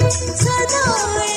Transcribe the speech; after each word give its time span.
سدائے 0.00 1.27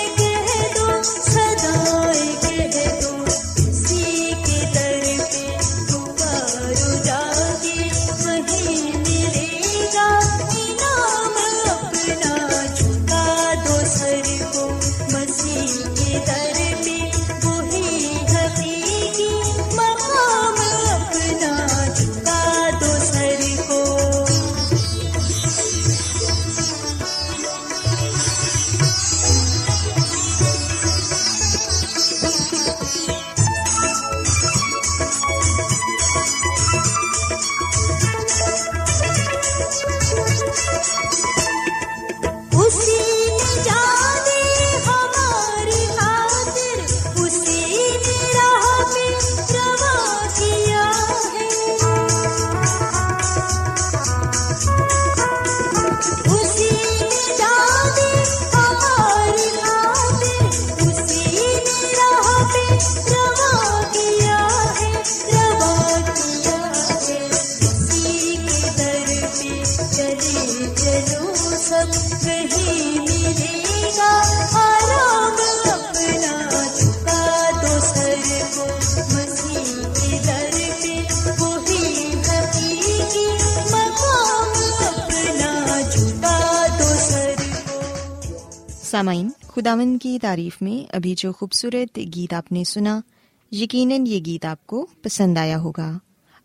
سامعین 89.02 89.30
خداون 89.48 89.98
کی 89.98 90.20
تعریف 90.22 90.62
میں 90.62 90.96
ابھی 90.96 91.16
جو 91.18 91.34
خوبصورت 91.34 91.98
گیت 91.98 92.34
آپ 92.34 92.52
نے 92.52 92.64
سنا، 92.64 93.02
یقیناً 93.52 94.04
یہ 94.08 94.20
گیت 94.26 94.46
آپ 94.46 94.68
کو 94.68 94.88
پسند 95.02 95.38
آیا 95.38 95.60
ہوگا۔ 95.60 95.98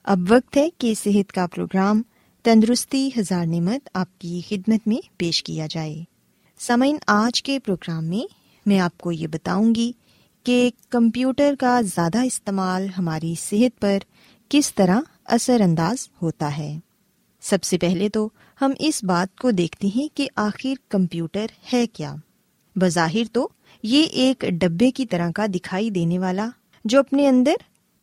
اب 0.05 0.19
وقت 0.29 0.57
ہے 0.57 0.69
کہ 0.79 0.95
صحت 0.95 1.33
کا 1.33 1.47
پروگرام 1.47 2.03
تندرستی 2.43 3.09
ہزار 3.19 3.47
نعمت 3.47 3.89
آپ 3.95 4.19
کی 4.19 4.41
خدمت 4.49 4.89
میں 4.89 5.09
پیش 5.17 5.43
کیا 5.43 5.67
جائے۔ 5.71 6.05
سامعین، 6.59 6.97
آج 7.07 7.43
کے 7.43 7.59
پروگرام 7.59 8.05
میں 8.05 8.35
میں 8.67 8.81
آپ 8.81 8.99
کو 8.99 9.13
یہ 9.13 9.27
بتاؤں 9.27 9.75
گی 9.75 9.93
کہ 10.43 10.71
کمپیوٹر 10.89 11.55
کا 11.61 11.81
زیادہ 11.81 12.25
استعمال 12.25 12.87
ہماری 12.99 13.35
صحت 13.41 13.81
پر 13.81 13.99
کس 14.49 14.75
طرح 14.75 15.01
اثر 15.25 15.61
انداز 15.61 16.09
ہوتا 16.23 16.59
ہے۔ 16.59 16.79
سب 17.41 17.63
سے 17.63 17.79
پہلے 17.79 18.09
تو 18.09 18.29
ہم 18.61 18.73
اس 18.79 19.05
بات 19.05 19.39
کو 19.39 19.51
دیکھتے 19.51 19.89
ہیں 19.97 20.17
کہ 20.17 20.29
آخر 20.37 20.75
کمپیوٹر 20.89 21.47
ہے 21.73 21.87
کیا۔ 21.87 22.15
بظاہر 22.77 23.23
تو 23.33 23.49
یہ 23.83 24.05
ایک 24.05 24.45
ڈبے 24.51 24.91
کی 24.91 25.07
طرح 25.07 25.31
کا 25.31 25.47
دکھائی 25.55 25.91
دینے 25.91 26.19
والا 26.19 26.49
جو 26.85 26.99
اپنے 26.99 27.29
اندر 27.29 27.55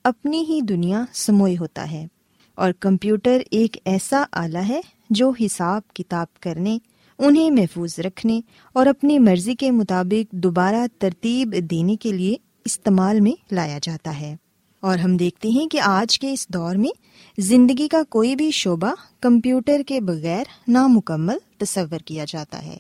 اپنی 0.04 0.46
ہی 0.50 0.62
دنیا 0.62 1.06
سموئے 1.14 1.56
ہوتا 1.60 1.92
ہے 1.92 2.08
اور 2.56 2.72
کمپیوٹر 2.72 3.38
ایک 3.52 3.78
ایسا 3.86 4.24
آلہ 4.31 4.58
ہے 4.58 4.81
جو 5.10 5.31
حساب 5.42 5.81
کتاب 5.94 6.40
کرنے، 6.40 6.78
انہیں 7.18 7.52
محفوظ 7.52 8.00
رکھنے 8.00 8.42
اور 8.74 8.86
اپنی 8.86 9.20
مرضی 9.20 9.56
کے 9.56 9.72
مطابق 9.72 10.31
دوبارہ 10.31 10.86
ترتیب 11.00 11.56
دینے 11.72 11.96
کے 11.96 12.12
لیے 12.12 12.36
استعمال 12.66 13.19
میں 13.19 13.54
لایا 13.54 13.80
جاتا 13.81 14.19
ہے۔ 14.19 14.36
اور 14.80 14.98
ہم 14.98 15.18
دیکھتے 15.18 15.50
ہیں 15.50 15.68
کہ 15.68 15.80
آج 15.81 16.19
کے 16.19 16.34
اس 16.34 16.48
دور 16.48 16.76
میں 16.76 16.90
زندگی 17.38 17.88
کا 17.88 18.02
کوئی 18.10 18.36
بھی 18.36 18.52
شعبہ 18.52 18.94
کمپیوٹر 19.22 19.81
کے 19.88 20.02
بغیر 20.02 20.44
نامکمل 20.68 21.38
تصور 21.58 22.00
کیا 22.00 22.26
جاتا 22.28 22.66
ہے۔ 22.66 22.78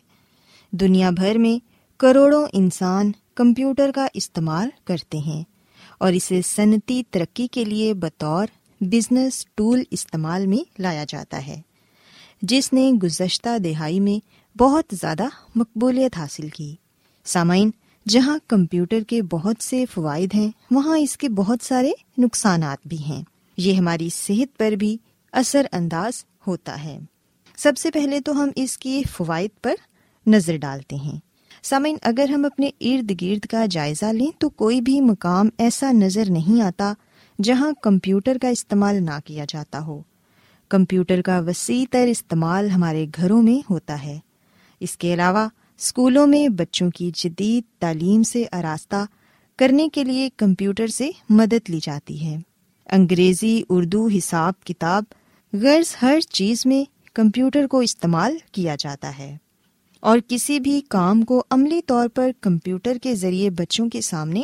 دنیا 0.71 1.09
بھر 1.09 1.37
میں 1.37 1.72
کروڑوں 2.03 2.47
انسان 2.53 3.11
کمپیوٹر 3.35 3.91
کا 3.95 4.07
استعمال 4.13 4.69
کرتے 4.83 5.17
ہیں 5.17 5.43
اور 5.97 6.13
اسے 6.13 6.41
صنعتی 6.41 7.03
ترقی 7.11 7.47
کے 7.47 7.65
لیے 7.65 7.93
بطور 7.93 8.47
بزنس 8.81 9.45
ٹول 9.55 9.83
استعمال 9.91 10.47
میں 10.47 10.81
لایا 10.81 11.05
جاتا 11.07 11.47
ہے، 11.47 11.61
جس 12.41 12.73
نے 12.73 12.91
گزشتہ 13.03 13.57
دہائی 13.57 13.99
میں 13.99 14.25
بہت 14.57 14.85
زیادہ 14.91 15.23
مقبولیت 15.55 16.17
حاصل 16.17 16.49
کی۔ 16.49 16.75
سامعین، 17.25 17.71
جہاں 18.07 18.37
کمپیوٹر 18.47 18.99
کے 19.07 19.21
بہت 19.21 19.63
سے 19.63 19.85
فوائد 19.93 20.29
ہیں، 20.33 20.51
وہاں 20.71 20.97
اس 20.97 21.17
کے 21.17 21.29
بہت 21.29 21.57
سارے 21.61 21.91
نقصانات 22.17 22.87
بھی 22.87 22.97
ہیں۔ 22.97 23.23
یہ 23.57 23.73
ہماری 23.73 24.09
صحت 24.13 24.57
پر 24.57 24.71
بھی 24.71 24.97
اثر 25.31 25.65
انداز 25.71 26.25
ہوتا 26.47 26.83
ہے۔ 26.83 26.99
سب 27.57 27.73
سے 27.77 27.91
پہلے 27.91 28.19
تو 28.19 28.43
ہم 28.43 28.49
اس 28.55 28.77
کی 28.77 29.01
فوائد 29.11 29.49
پر 29.61 29.73
نظر 30.27 30.57
ڈالتے 30.57 30.95
ہیں۔ 30.95 31.32
سامعین، 31.63 31.95
اگر 32.01 32.29
ہم 32.29 32.45
اپنے 32.45 32.69
ارد 32.81 33.21
گرد 33.21 33.45
کا 33.45 33.65
جائزہ 33.65 34.05
لیں 34.05 34.27
تو 34.37 34.49
کوئی 34.49 34.81
بھی 34.81 35.01
مقام 35.01 35.49
ایسا 35.57 35.91
نظر 35.91 36.23
نہیں 36.29 36.61
آتا 36.61 36.93
جہاں 37.43 37.71
کمپیوٹر 37.81 38.37
کا 38.41 38.47
استعمال 38.47 39.03
نہ 39.03 39.19
کیا 39.25 39.45
جاتا 39.49 39.85
ہو۔ 39.85 40.01
کمپیوٹر 40.69 41.21
کا 41.21 41.39
وسیع 41.39 41.85
تر 41.91 42.07
استعمال 42.07 42.69
ہمارے 42.69 43.05
گھروں 43.15 43.43
میں 43.43 43.67
ہوتا 43.69 44.03
ہے۔ 44.03 44.19
اس 44.79 44.97
کے 44.97 45.13
علاوہ 45.13 45.47
اسکولوں 45.79 46.27
میں 46.27 46.47
بچوں 46.47 46.89
کی 46.89 47.11
جدید 47.15 47.63
تعلیم 47.79 48.23
سے 48.23 48.43
آراستہ 48.51 49.05
کرنے 49.57 49.89
کے 49.89 50.03
لیے 50.03 50.29
کمپیوٹر 50.37 50.87
سے 50.87 51.09
مدد 51.29 51.69
لی 51.69 51.79
جاتی 51.81 52.25
ہے۔ 52.25 52.37
انگریزی، 52.89 53.61
اردو، 53.69 54.07
حساب، 54.07 54.63
کتاب، 54.63 55.03
غرض 55.53 55.95
ہر 56.01 56.19
چیز 56.19 56.65
میں 56.65 56.83
کمپیوٹر 57.13 57.67
کو 57.67 57.79
استعمال 57.79 58.37
کیا 58.51 58.75
جاتا 58.79 59.17
ہے۔ 59.17 59.37
اور 60.03 60.17
کسی 60.27 60.59
بھی 60.59 60.81
کام 60.89 61.21
کو 61.21 61.43
عملی 61.49 61.81
طور 61.85 62.07
پر 62.07 62.31
کمپیوٹر 62.41 62.97
کے 62.97 63.15
ذریعے 63.15 63.49
بچوں 63.49 63.89
کے 63.89 64.01
سامنے 64.01 64.41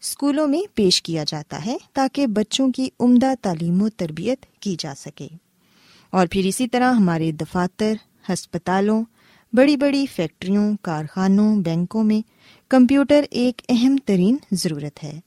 اسکولوں 0.00 0.46
میں 0.46 0.62
پیش 0.74 1.02
کیا 1.02 1.24
جاتا 1.26 1.66
ہے 1.66 1.76
تاکہ 1.92 2.26
بچوں 2.26 2.72
کی 2.72 2.88
عمدہ 3.00 3.34
تعلیم 3.42 3.82
و 3.82 3.88
تربیت 3.88 4.46
کی 4.60 4.76
جا 4.78 4.94
سکے۔ 4.96 5.28
اور 6.10 6.26
پھر 6.30 6.44
اسی 6.44 6.68
طرح 6.68 6.92
ہمارے 6.92 7.32
دفاتر، 7.32 7.92
ہسپتالوں، 8.32 9.04
بڑی 9.52 9.76
بڑی 9.76 10.06
فیکٹریوں، 10.06 10.76
کارخانوں، 10.82 11.56
بینکوں 11.56 12.04
میں 12.04 12.20
کمپیوٹر 12.70 13.24
ایک 13.30 13.62
اہم 13.68 13.96
ترین 14.04 14.36
ضرورت 14.52 15.04
ہے، 15.04 15.20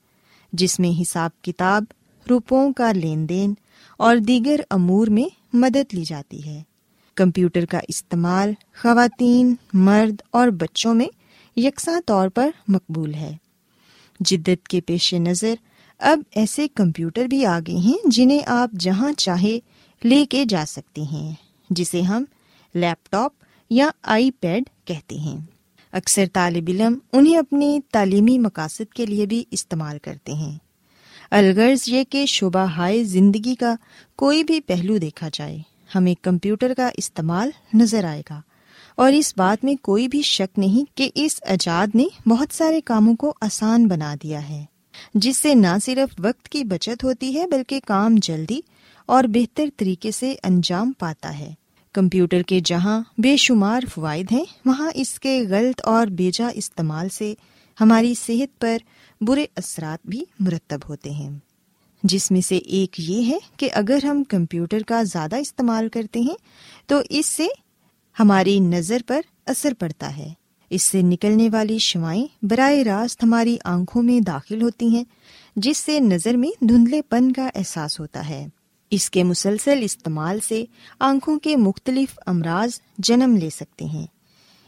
جس 0.54 0.80
میں 0.80 1.02
حساب 1.02 1.42
کتاب، 1.42 1.84
روپوں 2.30 2.74
کا 2.74 2.92
لین 2.92 3.30
دین 3.30 3.54
اور 3.98 4.18
دیگر 4.18 4.60
امور 4.70 5.08
میں 5.08 5.56
مدد 5.56 5.94
لی 5.94 6.04
جاتی 6.04 6.46
ہے۔ 6.46 6.75
کمپیوٹر 7.16 7.66
کا 7.66 7.80
استعمال 7.88 8.54
خواتین، 8.82 9.56
مرد 9.74 10.22
اور 10.32 10.48
بچوں 10.48 10.94
میں 10.94 11.08
یکساں 11.60 12.02
طور 12.06 12.30
پر 12.30 12.50
مقبول 12.68 13.14
ہے۔ 13.14 13.36
جدت 14.20 14.68
کے 14.68 14.82
پیش 14.82 15.14
نظر 15.14 15.54
اب 16.00 16.20
ایسے 16.32 16.68
کمپیوٹر 16.68 17.26
بھی 17.26 17.46
آ 17.46 17.60
گئے 17.68 17.76
ہیں 17.76 17.98
جنہیں 18.06 18.40
آپ 18.46 18.72
جہاں 18.72 19.12
چاہے 19.14 19.60
لے 20.04 20.26
کے 20.26 20.46
جا 20.46 20.64
سکتے 20.68 21.02
ہیں، 21.02 21.32
جسے 21.70 22.02
ہم 22.02 22.24
لیپ 22.76 23.12
ٹاپ 23.12 23.32
یا 23.70 23.90
آئی 24.04 24.32
پیڈ 24.32 24.64
کہتے 24.86 25.16
ہیں۔ 25.18 25.38
اکثر 25.92 26.26
طالب 26.34 26.64
علم 26.68 26.98
انہیں 27.14 27.38
اپنے 27.38 27.80
تعلیمی 27.92 28.40
مقاصد 28.40 28.94
کے 28.94 29.06
لیے 29.06 29.26
بھی 29.26 29.44
استعمال 29.52 29.98
کرتے 30.00 30.34
ہیں۔ 30.34 30.58
الغرض 31.32 31.90
یہ 31.90 32.04
کہ 32.10 32.26
شعبہ 32.26 32.66
ہائے 32.66 33.04
زندگی 33.04 33.56
کا 33.56 33.76
کوئی 34.16 34.44
بھی 34.44 34.62
پہلو 34.62 34.98
دیکھا 34.98 35.30
جائے۔ 35.34 35.58
ہمیں 35.96 36.24
کمپیوٹر 36.24 36.74
کا 36.78 36.90
استعمال 36.98 37.50
نظر 37.74 38.04
آئے 38.04 38.22
گا۔ 38.30 38.42
اور 38.96 39.12
اس 39.12 39.34
بات 39.38 39.64
میں 39.64 39.76
کوئی 39.82 40.08
بھی 40.08 40.22
شک 40.22 40.60
نہیں 40.60 40.98
کہ 40.98 41.10
اس 41.16 41.40
ایجاد 41.42 41.96
نے 41.96 42.04
بہت 42.28 42.48
سارے 42.54 42.82
کاموں 42.82 43.16
کو 43.16 43.34
آسان 43.42 43.88
بنا 43.88 44.16
دیا 44.24 44.50
ہے، 44.50 44.66
جس 45.14 45.38
سے 45.38 45.56
نہ 45.56 45.78
صرف 45.84 46.16
وقت 46.20 46.50
کی 46.50 46.64
بچت 46.64 47.04
ہوتی 47.04 47.40
ہے 47.40 47.48
بلکہ 47.48 47.80
کام 47.86 48.16
جلدی 48.18 48.60
اور 49.06 49.24
بہتر 49.24 49.66
طریقے 49.78 50.12
سے 50.12 50.36
انجام 50.44 50.92
پاتا 51.00 51.40
ہے۔ 51.40 51.54
کمپیوٹر 51.94 52.42
کے 52.42 52.60
جہاں 52.66 53.02
بے 53.18 53.38
شمار 53.38 53.82
فوائد 53.94 54.32
ہیں، 54.32 54.46
وہاں 54.66 54.92
اس 54.94 55.20
کے 55.20 55.44
غلط 55.50 55.82
اور 55.84 56.08
بیجا 56.08 56.50
استعمال 56.54 57.10
سے 57.10 57.34
ہماری 57.82 58.14
صحت 58.16 58.62
پر 58.62 58.78
برے 59.22 59.46
اثرات 59.56 60.08
بھی 60.08 60.26
مرتب 60.40 60.80
ہوتے 60.90 61.10
ہیں۔ 61.10 61.30
جس 62.06 62.32
میں 62.32 62.42
سے 62.42 62.58
ایک 62.58 63.00
یہ 63.00 63.30
ہے 63.30 63.38
کہ 63.58 63.70
اگر 63.74 64.06
ہم 64.06 64.24
کمپیوٹر 64.24 64.80
کا 64.88 65.04
زیادہ 65.04 65.36
استعمال 65.36 65.90
کرتے 65.90 66.20
ہیں 66.20 66.36
تو 66.86 67.02
اس 67.10 67.26
سے 67.26 67.48
ہماری 68.20 68.60
نظر 68.60 68.98
پر 69.08 69.22
اثر 69.46 69.74
پڑتا 69.80 70.18
ہے۔ 70.18 70.34
اس 70.70 70.84
سے 70.84 71.02
نکلنے 71.02 71.50
والی 71.50 71.78
شوائیں 71.78 72.26
براہ 72.42 72.72
راست 72.72 73.24
ہماری 73.24 73.58
آنکھوں 73.64 74.04
میں 74.04 74.20
داخل 74.20 74.62
ہوتی 74.62 74.88
ہیں، 74.88 75.04
جس 75.56 75.78
سے 75.78 76.00
نظر 76.00 76.34
میں 76.34 76.64
دھندلے 76.64 77.02
پن 77.02 77.32
کا 77.32 77.50
احساس 77.56 78.00
ہوتا 78.00 78.30
ہے۔ 78.30 78.48
اس 78.92 79.10
کے 79.10 79.24
مسلسل 79.24 79.80
استعمال 79.82 80.40
سے 80.48 80.66
آنکھوں 81.00 81.40
کے 81.40 81.56
مختلف 81.56 82.20
امراض 82.26 82.70
جنم 82.98 83.38
لے 83.38 83.50
سکتے 83.50 83.86
ہیں۔ 83.86 84.08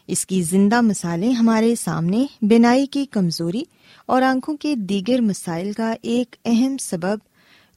اس 0.08 0.26
کی 0.26 0.42
زندہ 0.42 0.82
مثالیں 0.82 1.34
ہمارے 1.34 1.76
سامنے 1.76 2.26
بینائی 2.42 2.86
کی 2.86 3.06
کمزوری 3.06 3.64
اور 4.06 4.22
آنکھوں 4.22 4.58
کے 4.58 4.76
دیگر 4.76 5.22
مسائل 5.22 5.72
کا 5.72 5.94
ایک 6.02 6.36
اہم 6.46 6.78
سبب 6.78 7.18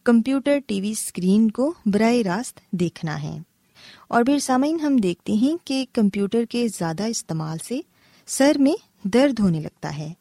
کمپیوٹر 0.05 0.59
ٹی 0.67 0.81
وی 0.81 0.91
اسکرین 0.91 1.51
کو 1.51 1.75
براہ 1.87 2.15
راست 2.25 2.61
دیکھنا 2.73 3.23
ہے۔ 3.23 3.39
اور 4.09 4.25
پھر 4.25 4.39
سامعین 4.39 4.81
ہم 4.81 4.97
دیکھتے 4.97 5.33
ہیں 5.33 5.57
کہ 5.65 5.87
کمپیوٹر 5.93 6.45
کے 6.45 6.69
زیادہ 6.69 7.03
استعمال 7.03 7.59
سے 7.65 7.81
سر 8.27 8.53
میں 8.59 9.09
درد 9.09 9.39
ہونے 9.39 9.61
لگتا 9.61 9.99
ہے۔ 9.99 10.13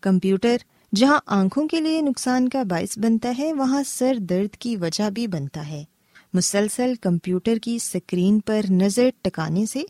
کمپیوٹر 0.00 0.56
جہاں 0.94 1.20
آنکھوں 1.26 1.68
کے 1.68 1.80
لیے 1.80 2.00
نقصان 2.00 2.48
کا 2.48 2.62
باعث 2.62 2.98
بنتا 2.98 3.32
ہے، 3.38 3.52
وہاں 3.52 3.82
سر 3.86 4.14
درد 4.18 4.56
کی 4.56 4.76
وجہ 4.76 5.10
بھی 5.10 5.26
بنتا 5.26 5.68
ہے۔ 5.68 5.84
مسلسل 6.32 6.92
کمپیوٹر 7.00 7.56
کی 7.56 7.76
اسکرین 7.76 8.40
پر 8.40 8.60
نظر 8.70 9.08
ٹکانے 9.22 9.66
سے 9.66 9.82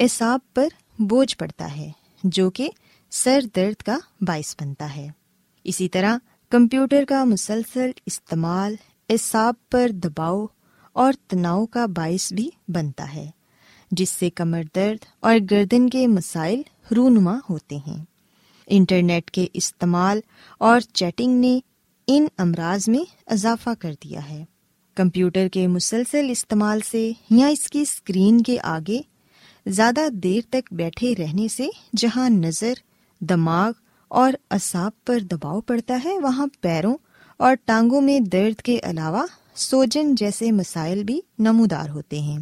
اعصاب 0.00 0.40
پر 0.54 0.68
بوجھ 1.00 1.36
پڑتا 1.36 1.76
ہے، 1.76 1.90
جو 2.24 2.50
کہ 2.50 2.68
سر 3.10 3.40
درد 3.56 3.82
کا 3.82 3.98
باعث 4.20 4.54
بنتا 4.60 4.96
ہے۔ 4.96 5.08
اسی 5.64 5.88
طرح 5.88 6.16
کمپیوٹر 6.50 7.04
کا 7.08 7.24
مسلسل 7.24 7.90
استعمال 8.06 8.74
اعصاب 9.08 9.54
پر 9.70 9.88
دباؤ 9.88 10.46
اور 10.92 11.12
تناؤ 11.28 11.66
کا 11.66 11.86
باعث 11.86 12.32
بھی 12.32 12.50
بنتا 12.68 13.14
ہے، 13.14 13.30
جس 13.90 14.10
سے 14.10 14.30
کمر 14.30 14.62
درد 14.74 15.04
اور 15.20 15.36
گردن 15.50 15.88
کے 15.90 16.06
مسائل 16.06 16.62
رونما 16.96 17.38
ہوتے 17.50 17.78
ہیں۔ 17.86 18.04
انٹرنیٹ 18.66 19.30
کے 19.30 19.46
استعمال 19.52 20.20
اور 20.58 20.80
چیٹنگ 20.80 21.40
نے 21.40 21.58
ان 22.08 22.26
امراض 22.38 22.88
میں 22.88 23.04
اضافہ 23.26 23.70
کر 23.78 23.94
دیا 24.04 24.28
ہے۔ 24.28 24.44
کمپیوٹر 24.94 25.48
کے 25.48 25.66
مسلسل 25.66 26.26
استعمال 26.30 26.80
سے 26.80 27.12
یا 27.30 27.46
اس 27.46 27.68
کی 27.68 27.80
اسکرین 27.80 28.40
کے 28.40 28.56
آگے 28.62 29.00
زیادہ 29.66 30.08
دیر 30.12 30.40
تک 30.50 30.74
بیٹھے 30.74 31.14
رہنے 31.18 31.48
سے 31.48 31.68
جہاں 31.96 32.30
نظر، 32.30 32.72
دماغ 33.20 33.72
اور 34.08 34.32
اصاب 34.50 35.04
پر 35.04 35.18
دباؤ 35.18 35.60
پڑتا 35.60 35.98
ہے، 36.04 36.18
وہاں 36.18 36.46
پیروں 36.60 36.96
اور 37.36 37.56
ٹانگوں 37.64 38.00
میں 38.00 38.20
درد 38.20 38.62
کے 38.62 38.78
علاوہ 38.82 39.26
سوجن 39.54 40.14
جیسے 40.14 40.50
مسائل 40.50 41.04
بھی 41.04 41.20
نمودار 41.38 41.88
ہوتے 41.88 42.20
ہیں۔ 42.20 42.38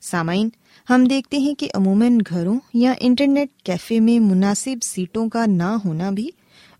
سامعین، 0.00 0.48
ہم 0.90 1.04
دیکھتے 1.04 1.38
ہیں 1.38 1.54
کہ 1.54 1.68
عموماً 1.74 2.18
گھروں 2.30 2.58
یا 2.74 2.92
انٹرنیٹ 3.00 3.62
کیفے 3.62 4.00
میں 4.00 4.18
مناسب 4.18 4.82
سیٹوں 4.82 5.28
کا 5.28 5.46
نہ 5.46 5.76
ہونا 5.84 6.10
بھی 6.10 6.28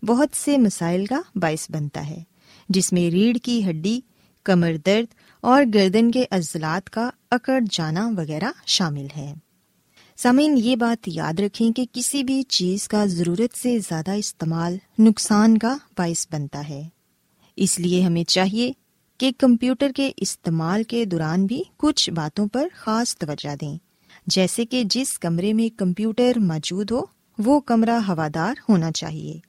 بہت 0.05 0.29
سے 0.33 0.57
مسائل 0.57 1.05
کا 1.05 1.21
باعث 1.35 1.71
بنتا 1.71 2.09
ہے، 2.09 2.23
جس 2.69 2.93
میں 2.93 3.11
ریڑھ 3.11 3.37
کی 3.43 3.69
ہڈی، 3.69 4.01
کمر 4.43 4.75
درد 4.85 5.13
اور 5.41 5.63
گردن 5.73 6.11
کے 6.11 6.25
عضلات 6.31 6.89
کا 6.89 7.09
اکڑ 7.31 7.59
جانا 7.71 8.09
وغیرہ 8.17 8.51
شامل 8.65 9.07
ہے۔ 9.17 9.33
سامعین، 10.17 10.59
یہ 10.63 10.75
بات 10.75 11.07
یاد 11.07 11.39
رکھیں 11.39 11.71
کہ 11.71 11.85
کسی 11.91 12.23
بھی 12.23 12.43
چیز 12.43 12.87
کا 12.87 13.05
ضرورت 13.05 13.57
سے 13.57 13.79
زیادہ 13.79 14.11
استعمال 14.11 14.77
نقصان 14.99 15.57
کا 15.57 15.77
باعث 15.97 16.27
بنتا 16.31 16.69
ہے۔ 16.69 16.83
اس 17.55 17.79
لیے 17.79 18.01
ہمیں 18.01 18.23
چاہیے 18.23 18.71
کہ 19.17 19.31
کمپیوٹر 19.37 19.91
کے 19.95 20.11
استعمال 20.17 20.83
کے 20.83 21.05
دوران 21.05 21.45
بھی 21.45 21.63
کچھ 21.77 22.09
باتوں 22.09 22.47
پر 22.47 22.67
خاص 22.75 23.17
توجہ 23.17 23.55
دیں۔ 23.61 23.77
جیسے 24.27 24.65
کہ 24.65 24.83
جس 24.89 25.19
کمرے 25.19 25.53
میں 25.53 25.79
کمپیوٹر 25.79 26.31
موجود 26.37 26.91
ہو، 26.91 27.01
وہ 27.37 27.59
کمرہ 27.59 27.99
ہوادار 28.07 28.55
ہونا 28.69 28.91
چاہیے۔ 28.91 29.39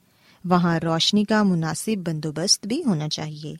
وہاں 0.45 0.79
روشنی 0.79 1.23
کا 1.23 1.43
مناسب 1.43 2.07
بندوبست 2.07 2.67
بھی 2.67 2.83
ہونا 2.83 3.09
چاہیے۔ 3.09 3.55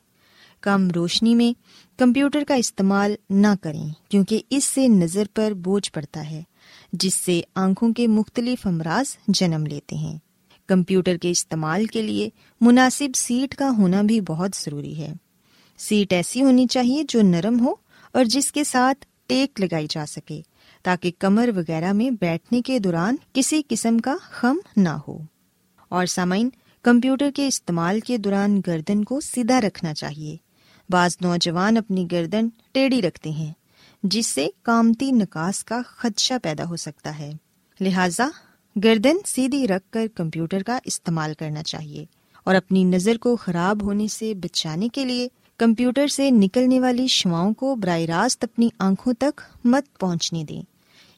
کم 0.60 0.88
روشنی 0.90 1.34
میں 1.34 1.60
کمپیوٹر 1.98 2.44
کا 2.48 2.54
استعمال 2.54 3.14
نہ 3.30 3.54
کریں، 3.62 3.88
کیونکہ 4.08 4.40
اس 4.50 4.64
سے 4.64 4.88
نظر 4.88 5.24
پر 5.34 5.52
بوجھ 5.52 5.92
پڑتا 5.92 6.30
ہے۔ 6.30 6.42
جس 6.92 7.14
سے 7.14 7.40
آنکھوں 7.54 7.92
کے 7.92 8.06
مختلف 8.06 8.66
امراض 8.66 9.16
جنم 9.28 9.66
لیتے 9.66 9.96
ہیں۔ 9.96 10.18
کمپیوٹر 10.66 11.16
کے 11.16 11.30
استعمال 11.30 11.86
کے 11.86 12.02
لیے 12.02 12.28
مناسب 12.60 13.16
سیٹ 13.16 13.54
کا 13.54 13.70
ہونا 13.78 14.02
بھی 14.02 14.20
بہت 14.20 14.50
ضروری 14.56 14.96
ہے۔ 14.96 15.12
سیٹ 15.78 16.12
ایسی 16.12 16.42
ہونی 16.42 16.66
چاہیے 16.66 17.02
جو 17.08 17.22
نرم 17.22 17.66
ہو 17.66 17.74
اور 18.12 18.24
جس 18.24 18.52
کے 18.52 18.64
ساتھ 18.64 19.06
ٹیک 19.26 19.60
لگائی 19.60 19.86
جا 19.90 20.06
سکے، 20.06 20.40
تاکہ 20.82 21.12
کمر 21.18 21.50
وغیرہ 21.56 21.92
میں 21.92 22.10
بیٹھنے 22.10 22.62
کے 22.62 22.78
دوران 22.78 23.16
کسی 23.32 23.62
قسم 23.68 23.98
کا 23.98 24.16
خم 24.20 24.56
نہ 24.76 24.88
ہو۔ 24.88 25.18
اور 25.88 26.06
سامعین، 26.06 26.48
کمپیوٹر 26.82 27.30
کے 27.34 27.46
استعمال 27.46 28.00
کے 28.00 28.16
دوران 28.16 28.60
گردن 28.66 29.04
کو 29.04 29.20
سیدھا 29.20 29.60
رکھنا 29.60 29.94
چاہیے۔ 29.94 30.36
بعض 30.88 31.16
نوجوان 31.20 31.76
اپنی 31.76 32.06
گردن 32.12 32.48
ٹیڑھی 32.72 33.02
رکھتے 33.02 33.30
ہیں۔ 33.30 33.52
جس 34.02 34.26
سے 34.26 34.48
کامتی 34.62 35.10
نکاس 35.10 35.64
کا 35.64 35.80
خدشہ 35.86 36.34
پیدا 36.42 36.64
ہو 36.64 36.76
سکتا 36.76 37.18
ہے۔ 37.18 37.32
لہذا 37.80 38.28
گردن 38.84 39.16
سیدھی 39.26 39.68
رکھ 39.68 39.92
کر 39.92 40.06
کمپیوٹر 40.14 40.62
کا 40.62 40.78
استعمال 40.84 41.32
کرنا 41.38 41.62
چاہیے 41.62 42.04
اور 42.44 42.54
اپنی 42.54 42.84
نظر 42.84 43.16
کو 43.16 43.36
خراب 43.36 43.82
ہونے 43.82 44.08
سے 44.08 44.34
بچانے 44.34 44.88
کے 44.88 45.04
لیے 45.04 45.28
کمپیوٹر 45.56 46.06
سے 46.06 46.30
نکلنے 46.30 46.80
والی 46.80 47.06
شواؤں 47.06 47.54
کو 47.54 47.74
براہ 47.74 48.00
راست 48.00 48.44
اپنی 48.44 48.68
آنکھوں 48.78 49.12
تک 49.12 49.40
مت 49.64 49.98
پہنچنے 49.98 50.44
دیں۔ 50.44 50.62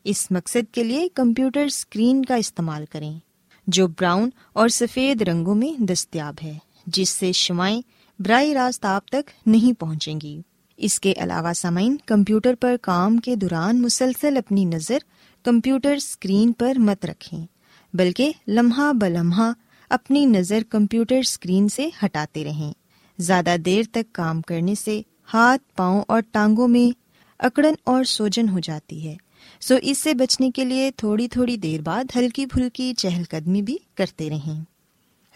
اس 0.04 0.30
مقصد 0.30 0.74
کے 0.74 0.84
لیے 0.84 1.08
کمپیوٹر 1.14 1.64
اسکرین 1.64 2.24
کا 2.24 2.34
استعمال 2.34 2.84
کریں، 2.90 3.18
جو 3.66 3.86
براؤن 3.86 4.30
اور 4.52 4.68
سفید 4.68 5.22
رنگوں 5.22 5.54
میں 5.54 5.82
دستیاب 5.82 6.34
ہے، 6.42 6.58
جس 6.86 7.08
سے 7.08 7.32
شوائیں 7.32 7.80
براہ 8.18 8.52
راست 8.52 8.84
آپ 8.84 9.06
تک 9.06 9.30
نہیں 9.46 9.80
پہنچیں 9.80 10.20
گی۔ 10.22 10.40
اس 10.80 11.00
کے 11.00 11.12
علاوہ 11.16 11.52
سامعین، 11.52 11.96
کمپیوٹر 12.06 12.54
پر 12.60 12.76
کام 12.82 13.18
کے 13.18 13.36
دوران 13.36 13.82
مسلسل 13.82 14.36
اپنی 14.36 14.64
نظر 14.64 14.98
کمپیوٹر 15.42 15.94
اسکرین 15.94 16.52
پر 16.52 16.78
مت 16.78 17.04
رکھیں، 17.04 17.46
بلکہ 17.94 18.32
لمحہ 18.48 18.92
بلمحہ 18.92 19.52
اپنی 19.90 20.24
نظر 20.24 20.62
کمپیوٹر 20.70 21.16
اسکرین 21.16 21.68
سے 21.68 21.88
ہٹاتے 22.04 22.44
رہیں۔ 22.44 22.72
زیادہ 23.18 23.56
دیر 23.64 23.82
تک 23.92 24.12
کام 24.12 24.40
کرنے 24.40 24.74
سے 24.74 25.02
ہاتھ، 25.34 25.62
پاؤں 25.76 26.02
اور 26.08 26.22
ٹانگوں 26.30 26.68
میں 26.68 26.98
اکڑن 27.38 27.74
اور 27.84 28.04
سوجن 28.04 28.48
ہو 28.48 28.58
جاتی 28.58 29.08
ہے۔ 29.08 29.16
سو 29.60 29.74
اس 29.82 29.98
سے 29.98 30.14
بچنے 30.14 30.50
کے 30.50 30.64
لیے 30.64 30.90
تھوڑی 30.96 31.28
تھوڑی 31.28 31.56
دیر 31.56 31.80
بعد 31.80 32.04
ہلکی 32.16 32.46
پھلکی 32.46 32.94
چہل 32.94 33.22
قدمی 33.30 33.62
بھی 33.62 33.76
کرتے 33.94 34.30
رہیں۔ 34.30 34.60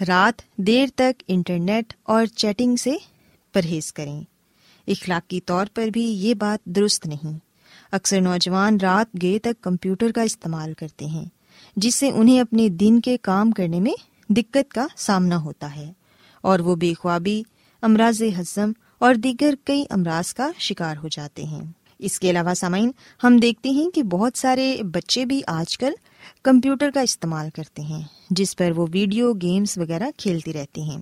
رات 0.09 0.43
دیر 0.57 0.87
تک 0.95 1.23
انٹرنیٹ 1.29 1.93
اور 2.03 2.27
چیٹنگ 2.27 2.77
سے 2.77 2.95
پرہیز 3.53 3.93
کریں۔ 3.93 4.23
اخلاقی 4.87 5.41
طور 5.41 5.67
پر 5.75 5.87
بھی 5.87 6.03
یہ 6.03 6.35
بات 6.35 6.65
درست 6.65 7.07
نہیں۔ 7.07 7.39
اکثر 7.93 8.21
نوجوان 8.21 8.77
رات 8.83 9.23
گئے 9.23 9.39
تک 9.39 9.63
کمپیوٹر 9.63 10.13
کا 10.13 10.23
استعمال 10.23 10.75
کرتے 10.75 11.05
ہیں، 11.05 11.25
جس 11.77 11.95
سے 11.95 12.11
انہیں 12.11 12.41
اپنے 12.41 12.69
دن 12.69 13.01
کے 13.01 13.17
کام 13.23 13.51
کرنے 13.51 13.81
میں 13.81 13.93
دقت 14.29 14.71
کا 14.71 14.87
سامنا 14.97 15.41
ہوتا 15.43 15.77
ہے۔ 15.77 15.93
اور 16.41 16.59
وہ 16.59 16.77
بے 16.77 16.95
خوابی، 16.99 17.43
امراض 17.83 18.23
ہضم 18.23 18.73
اور 18.99 19.15
دیگر 19.15 19.55
کئی 19.65 19.85
امراض 19.91 20.35
کا 20.35 20.51
شکار 20.59 20.97
ہو 20.97 21.09
جاتے 21.09 21.45
ہیں۔ 21.45 21.61
اس 21.99 22.21
کے 22.21 22.31
علاوہ 22.31 22.55
سامعین، 22.55 22.91
ہم 23.25 23.37
دیکھتے 23.37 23.71
ہیں 23.71 23.91
کہ 23.91 24.03
بہت 24.03 24.39
سارے 24.39 24.77
بچے 24.83 25.25
بھی 25.25 25.41
آج 25.47 25.79
کل 25.79 25.93
کمپیوٹر 26.43 26.91
کا 26.95 27.01
استعمال 27.01 27.51
کرتے 27.51 27.83
ہیں، 27.83 28.03
جس 28.31 28.57
پر 28.57 28.71
وہ 28.77 28.87
ویڈیو 28.93 29.33
گیمس 29.33 29.79
وغیرہ 29.79 30.11
کھیلتے 30.17 30.53
رہتے 30.53 30.81
ہیں۔ 30.81 30.99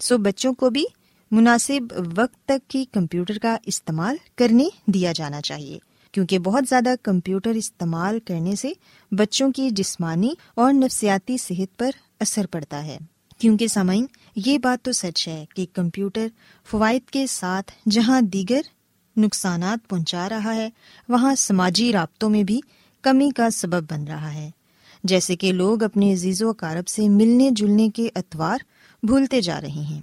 سو 0.00 0.18
بچوں 0.18 0.54
کو 0.54 0.70
بھی 0.70 0.84
مناسب 1.30 1.92
وقت 2.16 2.48
تک 2.48 2.70
کی 2.70 2.84
کمپیوٹر 2.84 3.38
کا 3.38 3.56
استعمال 3.66 4.16
کرنے 4.36 4.64
دیا 4.86 5.12
جانا 5.12 5.40
چاہیے، 5.40 5.78
کیونکہ 6.12 6.38
بہت 6.38 6.64
زیادہ 6.68 6.94
کمپیوٹر 7.02 7.50
استعمال 7.50 8.18
کرنے 8.20 8.56
سے 8.56 8.72
بچوں 9.12 9.52
کی 9.52 9.70
جسمانی 9.70 10.34
اور 10.54 10.72
نفسیاتی 10.72 11.36
صحت 11.38 11.78
پر 11.78 11.90
اثر 12.20 12.46
پڑتا 12.46 12.84
ہے۔ 12.84 12.98
کیونکہ 13.38 13.66
سامعین، 13.66 14.06
یہ 14.36 14.58
بات 14.58 14.84
تو 14.84 14.92
سچ 14.92 15.28
ہے 15.28 15.44
کہ 15.54 15.66
کمپیوٹر 15.72 16.26
فوائد 16.64 17.10
کے 17.10 17.26
ساتھ 17.26 17.72
جہاں 17.90 18.20
دیگر 18.20 18.60
نقصانات 19.16 19.88
پہنچا 19.88 20.28
رہا 20.28 20.54
ہے، 20.54 20.70
وہاں 21.08 21.34
سماجی 21.34 21.92
رابطوں 21.92 22.30
میں 22.30 22.42
بھی 22.42 22.60
کمی 23.02 23.30
کا 23.36 23.50
سبب 23.50 23.92
بن 23.92 24.04
رہا 24.04 24.34
ہے۔ 24.34 24.50
جیسے 25.04 25.36
کہ 25.36 25.52
لوگ 25.52 25.82
اپنے 25.82 26.12
عزیز 26.12 26.42
و 26.42 26.52
کارب 26.52 26.88
سے 26.88 27.08
ملنے 27.08 27.50
جلنے 27.50 27.88
کے 27.88 28.08
اتوار 28.14 28.58
بھولتے 29.02 29.40
جا 29.40 29.60
رہے 29.60 29.68
ہیں۔ 29.68 30.00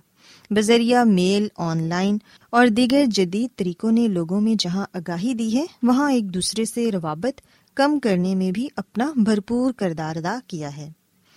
بذریعہ 0.52 1.04
میل 1.04 1.48
آن 1.58 1.84
لائن 1.84 2.18
اور 2.50 2.68
دیگر 2.68 3.06
جدید 3.06 3.50
طریقوں 3.56 3.92
نے 3.92 4.08
لوگوں 4.08 4.42
میں 4.42 4.56
جہاں 4.60 4.86
آگاہی 4.94 5.34
دی 5.34 5.58
ہے، 5.58 5.66
وہاں 5.84 6.12
ایک 6.12 6.34
دوسرے 6.34 6.66
سے 6.66 6.92
روابط 6.92 7.42
کم 7.74 8.00
کرنے 8.00 8.36
میں 8.36 8.52
بھی 8.52 8.68
اپنا 8.76 9.12
بھرپور 9.16 9.72
کردار 9.72 10.16
ادا 10.16 10.38
کیا 10.48 10.78
ہے۔ 10.78 10.90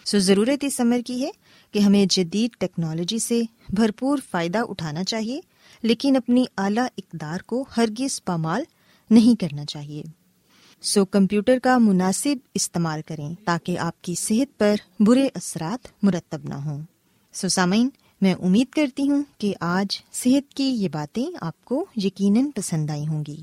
سو 0.05 0.19
ضرورت 0.19 0.65
اس 0.65 0.81
عمر 0.81 1.01
کی 1.07 1.23
ہے 1.23 1.31
کہ 1.73 1.79
ہمیں 1.79 2.07
جدید 2.11 2.51
ٹیکنالوجی 2.59 3.19
سے 3.19 3.43
بھرپور 3.69 4.19
فائدہ 4.31 4.59
اٹھانا 4.59 5.05
چاہیے، 5.05 5.41
لیکن 5.83 6.17
اپنی 6.17 6.45
اعلیٰ 6.59 6.87
اقدار 6.99 7.39
کو 7.47 7.65
ہرگز 7.77 8.25
پامال 8.25 8.63
نہیں 9.11 9.41
کرنا 9.41 9.65
چاہیے۔ 9.65 10.03
سو 10.83 11.05
کمپیوٹر 11.05 11.59
کا 11.59 11.79
مناسب 11.79 12.37
استعمال 12.55 13.01
کریں 13.07 13.35
تاکہ 13.45 13.79
آپ 13.79 14.03
کی 14.03 14.15
صحت 14.15 14.59
پر 14.59 14.75
برے 15.01 15.29
اثرات 15.35 15.89
مرتب 16.03 16.39
نہ 16.45 16.55
ہوں۔ 16.55 16.83
سو 17.35 17.49
سامعین 17.49 17.89
میں 18.21 18.35
امید 18.35 18.75
کرتی 18.75 19.11
ہوں 19.11 19.23
کہ 19.39 19.55
آج 19.61 20.03
صحت 20.13 20.55
کی 20.55 20.65
یہ 20.65 20.89
باتیں 20.93 21.27
آپ 21.41 21.65
کو 21.65 21.85
یقیناً 21.97 22.51
پسند 22.51 22.91
آئی 22.91 23.07
ہوں 23.07 23.25
گی۔ 23.29 23.37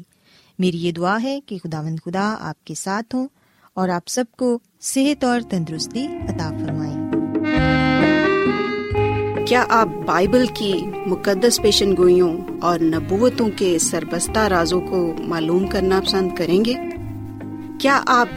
میری 0.59 0.77
یہ 0.77 0.91
دعا 0.91 1.17
ہے 1.23 1.39
کہ 1.45 1.57
خدا 1.63 1.81
مند 1.81 1.99
خدا 2.05 2.35
آپ 2.39 2.65
کے 2.65 2.75
ساتھ 2.75 3.15
ہوں 3.15 3.27
اور 3.73 3.89
آپ 3.89 4.07
سب 4.07 4.25
کو 4.37 4.59
صحت 4.81 5.23
اور 5.23 5.41
تندرستی 5.49 6.05
عطا 6.05 6.51
فرمائیں 6.65 7.11
کیا 9.45 9.65
آپ 9.69 9.87
بائبل 10.05 10.45
کی 10.53 10.73
مقدس 11.05 11.61
پیشن 11.61 11.97
گوئیوں 11.97 12.37
اور 12.61 12.79
نبوتوں 12.79 13.49
کے 13.55 13.79
سربستہ 13.79 14.39
رازوں 14.39 14.81
کو 14.81 15.13
معلوم 15.19 15.67
کرنا 15.67 16.01
پسند 16.01 16.35
کریں 16.35 16.65
گے؟ 16.65 16.73
کیا 17.79 18.03
آپ 18.05 18.29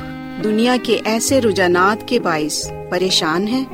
دنیا 0.45 0.76
کے 0.83 1.00
ایسے 1.05 1.41
رجحانات 1.41 2.09
کے 2.09 2.21
باعث 2.21 2.71
پریشان 2.91 3.49
ہیں 3.49 3.74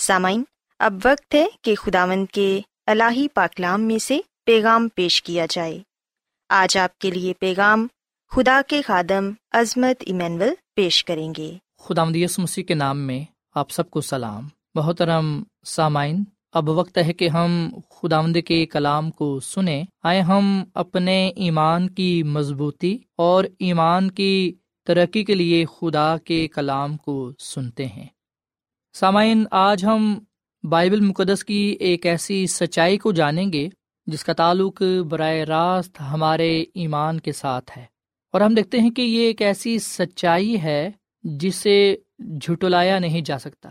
سامعین، 0.00 0.42
اب 0.78 0.94
وقت 1.04 1.34
ہے 1.34 1.46
کہ 1.62 1.74
خداوند 1.74 2.26
کے 2.32 2.60
الہی 2.86 3.28
پاکلام 3.28 3.82
میں 3.82 3.98
سے 3.98 4.18
پیغام 4.46 4.88
پیش 4.94 5.22
کیا 5.22 5.46
جائے۔ 5.50 5.78
آج 6.48 6.78
آپ 6.78 6.98
کے 6.98 7.10
لیے 7.10 7.32
پیغام 7.40 7.86
خدا 8.30 8.60
کے 8.66 8.82
خادم 8.82 9.30
عظمت 9.52 10.02
ایمینول 10.06 10.48
پیش 10.76 11.04
کریں 11.04 11.32
گے۔ 11.38 11.52
خدا 11.78 12.04
مدیس 12.04 12.38
مسیح 12.38 12.64
کے 12.64 12.74
نام 12.74 12.98
میں 12.98 13.24
آپ 13.54 13.70
سب 13.70 13.90
کو 13.90 14.00
سلام۔ 14.00 14.48
محترم 14.74 15.42
سامعین، 15.66 16.24
اب 16.52 16.68
وقت 16.68 16.98
ہے 16.98 17.12
کہ 17.12 17.28
ہم 17.28 17.68
خداوند 17.90 18.36
کے 18.46 18.66
کلام 18.66 19.10
کو 19.10 19.40
سنیں۔ 19.40 19.84
آئے 20.02 20.20
ہم 20.20 20.64
اپنے 20.74 21.28
ایمان 21.28 21.90
کی 21.90 22.22
مضبوطی 22.22 22.98
اور 23.16 23.44
ایمان 23.58 24.10
کی 24.10 24.54
ترقی 24.86 25.24
کے 25.24 25.34
لیے 25.34 25.64
خدا 25.64 26.16
کے 26.18 26.48
کلام 26.48 26.96
کو 26.96 27.32
سنتے 27.38 27.86
ہیں۔ 27.86 28.06
سامعین، 28.92 29.44
آج 29.50 29.84
ہم 29.84 30.18
بائبل 30.62 31.00
مقدس 31.00 31.44
کی 31.44 31.76
ایک 31.80 32.06
ایسی 32.06 32.46
سچائی 32.46 32.98
کو 32.98 33.12
جانیں 33.12 33.52
گے، 33.52 33.68
جس 34.06 34.24
کا 34.24 34.32
تعلق 34.32 34.82
براہ 34.82 35.34
راست 35.34 36.00
ہمارے 36.00 36.64
ایمان 36.74 37.20
کے 37.20 37.32
ساتھ 37.32 37.78
ہے۔ 37.78 37.84
اور 38.32 38.40
ہم 38.40 38.54
دیکھتے 38.54 38.78
ہیں 38.78 38.90
کہ 38.90 39.02
یہ 39.02 39.20
ایک 39.20 39.42
ایسی 39.42 39.78
سچائی 39.78 40.62
ہے 40.62 40.90
جسے 41.22 41.96
جھٹلایا 42.18 42.98
نہیں 42.98 43.20
جا 43.20 43.38
سکتا۔ 43.38 43.68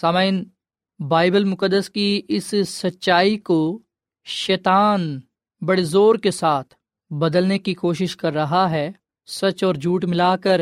سامعین، 0.00 0.44
بائبل 1.08 1.44
مقدس 1.44 1.90
کی 1.90 2.22
اس 2.28 2.54
سچائی 2.66 3.38
کو 3.38 3.82
شیطان 4.24 5.20
بڑے 5.60 5.82
زور 5.82 6.14
کے 6.14 6.30
ساتھ 6.30 6.74
بدلنے 7.10 7.58
کی 7.58 7.74
کوشش 7.74 8.16
کر 8.16 8.32
رہا 8.32 8.70
ہے، 8.70 8.92
سچ 9.26 9.64
اور 9.64 9.74
جھوٹ 9.74 10.04
ملا 10.04 10.36
کر 10.36 10.60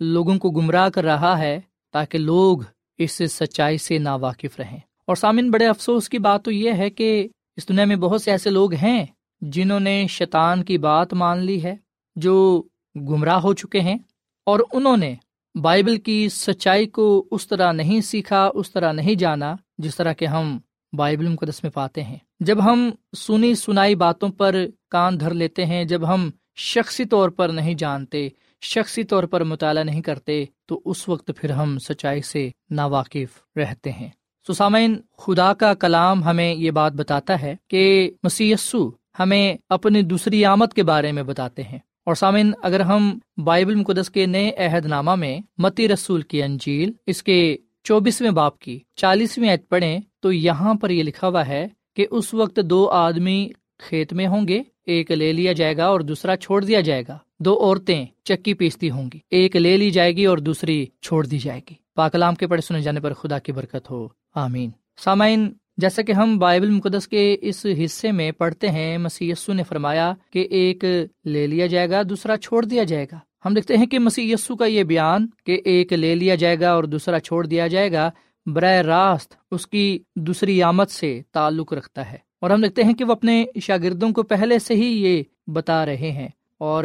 لوگوں 0.00 0.38
کو 0.38 0.50
گمراہ 0.50 0.88
کر 0.88 1.04
رہا 1.04 1.38
ہے 1.38 1.60
تاکہ 1.92 2.18
لوگ 2.18 2.58
اس 3.04 3.22
سچائی 3.30 3.78
سے 3.78 3.98
نا 3.98 4.14
واقف 4.14 4.60
رہیں۔ 4.60 4.78
اور 5.06 5.16
سامن 5.16 5.50
بڑے 5.50 5.66
افسوس 5.66 6.08
کی 6.08 6.18
بات 6.18 6.44
تو 6.44 6.50
یہ 6.50 6.72
ہے 6.72 6.90
کہ 6.90 7.28
اس 7.56 7.68
دنیا 7.68 7.84
میں 7.84 7.96
بہت 7.96 8.22
سے 8.22 8.30
ایسے 8.30 8.50
لوگ 8.50 8.74
ہیں 8.74 9.06
جنہوں 9.40 9.80
نے 9.80 10.06
شیطان 10.08 10.64
کی 10.64 10.78
بات 10.78 11.14
مان 11.14 11.38
لی 11.38 11.62
ہے 11.62 11.76
جو 12.16 12.62
گمراہ 12.96 13.38
ہو 13.38 13.54
چکے 13.54 13.80
ہیں 13.80 13.98
اور 14.46 14.60
انہوں 14.72 14.96
نے 14.96 15.14
بائبل 15.54 15.96
کی 15.96 16.28
سچائی 16.28 16.86
کو 16.86 17.28
اس 17.30 17.48
طرح 17.48 17.72
نہیں 17.72 18.00
سیکھا، 18.00 18.50
اس 18.54 18.72
طرح 18.72 18.92
نہیں 18.92 19.14
جانا 19.14 19.56
جس 19.78 19.96
طرح 19.96 20.12
کہ 20.12 20.24
ہم 20.24 20.58
بائبل 20.92 21.28
مقدس 21.28 21.62
میں 21.62 21.70
پاتے 21.70 22.02
ہیں۔ 22.02 22.16
جب 22.40 22.64
ہم 22.64 22.90
سنی 23.16 23.54
سنائی 23.54 23.94
باتوں 23.94 24.28
پر 24.28 24.56
کان 24.90 25.20
دھر 25.20 25.34
لیتے 25.34 25.66
ہیں، 25.66 25.84
جب 25.84 26.14
ہم 26.14 26.30
شخصی 26.56 27.04
طور 27.04 27.28
پر 27.28 27.48
نہیں 27.48 27.74
جانتے، 27.74 28.28
شخصی 28.60 29.04
طور 29.04 29.24
پر 29.24 29.44
مطالعہ 29.44 29.84
نہیں 29.84 30.02
کرتے 30.02 30.44
تو 30.72 30.80
اس 30.84 31.08
وقت 31.08 31.30
پھر 31.36 31.50
ہم 31.50 31.78
سچائی 31.78 32.22
سے 32.22 32.50
نا 32.70 32.86
واقف 32.86 33.58
رہتے 33.58 33.92
ہیں۔ 33.92 34.08
سسامین 34.48 34.96
خدا 35.18 35.54
کا 35.54 35.74
کلام 35.74 36.24
ہمیں 36.24 36.54
یہ 36.54 36.70
بات 36.70 36.92
بتاتا 36.92 37.42
ہے 37.42 37.56
کہ 37.68 38.10
مسیسو 38.22 38.90
ہمیں 39.18 39.56
اپنی 39.68 40.02
دوسری 40.02 40.44
آمد 40.44 40.72
کے 40.74 40.82
بارے 40.82 41.12
میں 41.12 41.22
بتاتے 41.22 41.62
ہیں۔ 41.62 41.78
اور 42.06 42.14
سامن 42.14 42.50
اگر 42.62 42.80
ہم 42.80 43.18
بائبل 43.44 43.74
مقدس 43.74 44.10
کے 44.10 44.26
نئے 44.26 44.50
عہد 44.50 44.86
نامہ 44.86 45.14
میں 45.14 45.38
متی 45.58 45.88
رسول 45.88 46.22
کی 46.22 46.42
انجیل، 46.42 46.92
اس 47.06 47.22
کے 47.22 47.56
چوبیسویں 47.84 48.30
باپ 48.30 48.58
کی 48.58 48.78
چالیسویں 48.96 49.50
عید 49.50 49.60
پڑھیں، 49.68 49.98
تو 50.20 50.32
یہاں 50.32 50.74
پر 50.74 50.90
یہ 50.90 51.02
لکھا 51.02 51.28
ہوا 51.28 51.46
ہے 51.46 51.68
کہ 51.96 52.06
اس 52.10 52.34
وقت 52.34 52.60
دو 52.64 52.88
آدمی 52.88 53.48
کھیت 53.88 54.12
میں 54.12 54.26
ہوں 54.26 54.48
گے، 54.48 54.62
ایک 54.86 55.10
لے 55.10 55.32
لیا 55.32 55.52
جائے 55.52 55.76
گا 55.76 55.84
اور 55.84 56.00
دوسرا 56.00 56.36
چھوڑ 56.36 56.64
دیا 56.64 56.80
جائے 56.80 57.02
گا۔ 57.08 57.18
دو 57.40 57.64
عورتیں 57.64 58.06
چکی 58.24 58.54
پیستی 58.54 58.90
ہوں 58.90 59.10
گی۔ 59.14 59.18
ایک 59.30 59.56
لے 59.56 59.76
لی 59.76 59.90
جائے 59.90 60.16
گی 60.16 60.24
اور 60.24 60.38
دوسری 60.38 60.86
چھوڑ 61.02 61.26
دی 61.26 61.38
جائے 61.38 61.60
گی۔ 61.70 61.74
پاکلام 61.94 62.34
کے 62.34 62.46
پڑھے 62.46 62.62
سنے 62.62 62.80
جانے 62.80 63.00
پر 63.00 63.12
خدا 63.12 63.38
کی 63.38 63.52
برکت 63.52 63.90
ہو۔ 63.90 64.08
آمین۔ 64.34 64.70
سامعین، 64.96 65.52
جیسا 65.76 66.02
کہ 66.02 66.12
ہم 66.12 66.38
بائبل 66.38 66.70
مقدس 66.70 67.08
کے 67.08 67.36
اس 67.40 67.66
حصے 67.84 68.12
میں 68.12 68.32
پڑھتے 68.32 68.68
ہیں 68.68 68.98
مسی 68.98 69.32
نے 69.48 69.62
فرمایا 69.62 70.12
کہ 70.32 70.38
ایک 70.50 70.84
لے 71.24 71.46
لیا 71.46 71.66
جائے 71.66 71.90
گا، 71.90 72.02
دوسرا 72.02 72.36
چھوڑ 72.36 72.64
دیا 72.64 72.84
جائے 72.84 73.06
گا۔ 73.12 73.18
ہم 73.44 73.54
دیکھتے 73.54 73.76
ہیں 73.76 73.86
کہ 73.86 73.98
مسی 73.98 74.34
کا 74.58 74.64
یہ 74.64 74.82
بیان 74.82 75.26
کہ 75.46 75.60
ایک 75.64 75.92
لے 75.92 76.14
لیا 76.14 76.34
جائے 76.34 76.60
گا 76.60 76.70
اور 76.70 76.84
دوسرا 76.84 77.20
چھوڑ 77.20 77.46
دیا 77.46 77.66
جائے 77.66 77.92
گا، 77.92 78.10
براہ 78.46 78.76
راست 78.76 79.34
اس 79.50 79.66
کی 79.66 79.98
دوسری 80.16 80.62
آمد 80.62 80.90
سے 80.90 81.22
تعلق 81.32 81.72
رکھتا 81.72 82.12
ہے۔ 82.12 82.31
اور 82.42 82.50
ہم 82.50 82.60
دیکھتے 82.60 82.84
ہیں 82.84 82.94
کہ 82.94 83.04
وہ 83.04 83.12
اپنے 83.12 83.44
شاگردوں 83.62 84.10
کو 84.10 84.22
پہلے 84.22 84.58
سے 84.58 84.74
ہی 84.74 85.04
یہ 85.04 85.22
بتا 85.46 85.86
رہے 85.86 86.10
ہیں 86.10 86.28
اور 86.58 86.84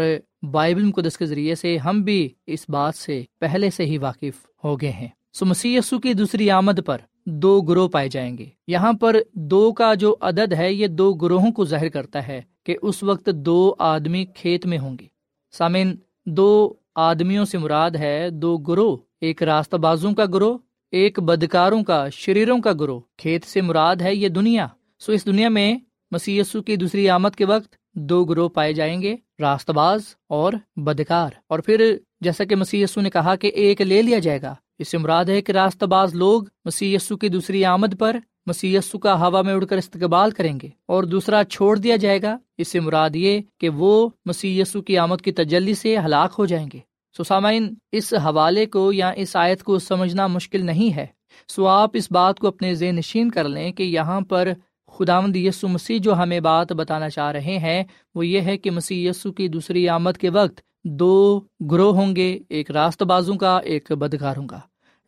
بائبل 0.52 0.84
مقدس 0.84 1.18
کے 1.18 1.26
ذریعے 1.26 1.56
سے 1.56 1.78
ہم 1.78 2.02
بھی 2.02 2.30
اس 2.48 2.66
بات 2.70 2.96
سے 2.96 3.24
پہلے 3.40 3.70
سے 3.70 3.86
ہی 3.86 3.98
واقف 3.98 4.64
ہو 4.64 4.82
گئے 4.82 4.92
ہیں۔ 4.92 5.08
سو 5.34 5.46
مسی 5.46 5.78
کی 6.04 6.14
دوسری 6.14 6.50
آمد 6.50 6.80
پر 6.86 6.98
دو 7.26 7.62
گروہ 7.62 7.88
پائے 7.88 8.10
جائیں 8.10 8.38
گے۔ 8.38 8.46
یہاں 8.68 8.94
پر 8.94 9.16
دو 9.34 9.72
کا 9.72 9.94
جو 9.94 10.16
عدد 10.22 10.54
ہے، 10.54 10.74
یہ 10.74 10.88
دو 10.88 11.14
گروہوں 11.14 11.52
کو 11.52 11.66
ظاہر 11.66 11.90
کرتا 11.90 12.28
ہے 12.28 12.42
کہ 12.64 12.78
اس 12.82 13.04
وقت 13.04 13.30
دو 13.36 13.76
آدمی 13.80 14.26
کھیت 14.26 14.66
میں 14.66 14.78
ہوں 14.78 14.98
گے۔ 15.00 15.06
سامن 15.52 15.96
دو 16.26 16.74
آدمیوں 16.96 17.46
سے 17.46 17.58
مراد 17.58 17.92
ہے 17.92 18.30
دو 18.30 18.58
گروہ، 18.58 18.98
ایک 19.22 19.44
راستہ 19.44 19.76
بازوں 19.76 20.14
کا 20.14 20.26
گروہ، 20.26 20.58
ایک 20.92 21.20
بدکاروں 21.20 21.84
کا، 21.84 22.10
شریروں 22.10 22.60
کا 22.60 22.72
گروہ۔ 22.74 23.00
کھیت 23.18 23.46
سے 23.46 23.62
مراد 23.62 23.96
ہے 23.96 24.16
یہ 24.16 24.30
دنیا۔ 24.30 24.68
سو 25.00 25.12
اس 25.12 25.26
دنیا 25.26 25.50
میں 25.50 25.78
مسی 26.12 26.42
کی 26.66 26.76
دوسری 26.76 27.10
آمد 27.10 27.36
کے 27.38 27.46
وقت 27.46 27.76
دو 27.94 28.26
گروہ 28.26 28.50
پائے 28.50 28.74
جائیں 28.74 29.02
گے 29.02 29.16
راست 29.40 29.70
باز 29.70 30.02
اور 30.30 30.54
بدکار۔ 30.76 31.32
اور 31.48 31.60
پھر 31.60 31.98
جیسا 32.22 32.44
کہ 32.44 32.56
مسی 32.56 32.86
نے 32.98 33.10
کہا 33.10 33.36
کہ 33.36 33.48
ایک 33.48 33.82
لے 33.82 34.02
لیا 34.02 34.20
جائے 34.20 34.42
گا، 34.42 34.56
اس 34.80 34.88
سے 34.92 34.98
مراد 34.98 35.26
ہے 35.26 35.42
کہ 35.42 35.52
راست 35.52 35.84
باز 35.84 36.16
لوگ 36.16 36.44
مسی 36.66 36.98
کی 37.22 37.30
دوسری 37.30 37.66
آمد 37.66 38.00
پر 38.00 38.16
مسی 38.46 38.78
کا 39.02 39.28
ہوا 39.28 39.42
میں 39.42 39.54
اڑ 39.54 39.66
کر 39.66 39.78
استقبال 39.78 40.32
کریں 40.32 40.60
گے۔ 40.64 40.68
اور 40.86 41.04
دوسرا 41.04 41.44
چھوڑ 41.44 41.78
دیا 41.78 41.96
جائے 41.96 42.22
گا، 42.22 42.38
اس 42.58 42.68
سے 42.68 42.80
مراد 42.80 43.10
یہ 43.14 43.40
کہ 43.60 43.70
وہ 43.70 44.10
مسی 44.26 44.64
کی 44.88 44.98
آمد 44.98 45.22
کی 45.24 45.32
تجلی 45.32 45.74
سے 45.74 45.98
ہلاک 45.98 46.34
ہو 46.38 46.46
جائیں 46.46 46.70
گے۔ 46.74 46.80
سو 47.18 47.24
سامعین، 47.24 47.74
اس 47.92 48.14
حوالے 48.14 48.66
کو 48.66 48.94
یا 48.94 49.10
اس 49.10 49.36
آیت 49.36 49.64
کو 49.64 49.80
سمجھنا 49.80 50.28
مشکل 50.28 50.66
نہیں 50.66 50.96
ہے۔ 50.96 51.06
سو 51.48 51.68
آپ 51.68 51.90
اس 51.94 52.12
بات 52.12 52.40
کو 52.40 52.48
اپنے 52.48 52.76
ذہن 52.76 52.96
نشین 52.96 53.32
کر 53.32 53.48
لیں 53.48 53.72
کہ 53.72 53.84
یہاں 53.84 54.22
پر 54.22 54.52
خدا 54.98 55.20
یسو 55.36 55.68
مسیح 55.68 56.00
جو 56.00 56.14
ہمیں 56.14 56.40
بات 56.40 56.72
بتانا 56.72 57.10
چاہ 57.10 57.32
رہے 57.32 57.58
ہیں، 57.58 57.84
وہ 58.16 58.26
یہ 58.28 58.42
ہے 58.42 58.58
کہ 58.58 58.72
مسیح 58.72 59.10
یسو 59.10 59.32
کی 59.32 59.48
دوسری 59.48 59.88
آمد 59.90 60.18
کے 60.18 60.30
وقت 60.30 60.62
دو 61.00 61.40
گروہ 61.72 61.96
ہوں 61.96 62.16
گے، 62.16 62.30
ایک 62.50 62.72
راست 62.72 63.04
بازوں 63.04 63.36
کا، 63.36 63.58
ایک 63.58 63.92
بدکاروں 63.92 64.48
کا۔ 64.48 64.60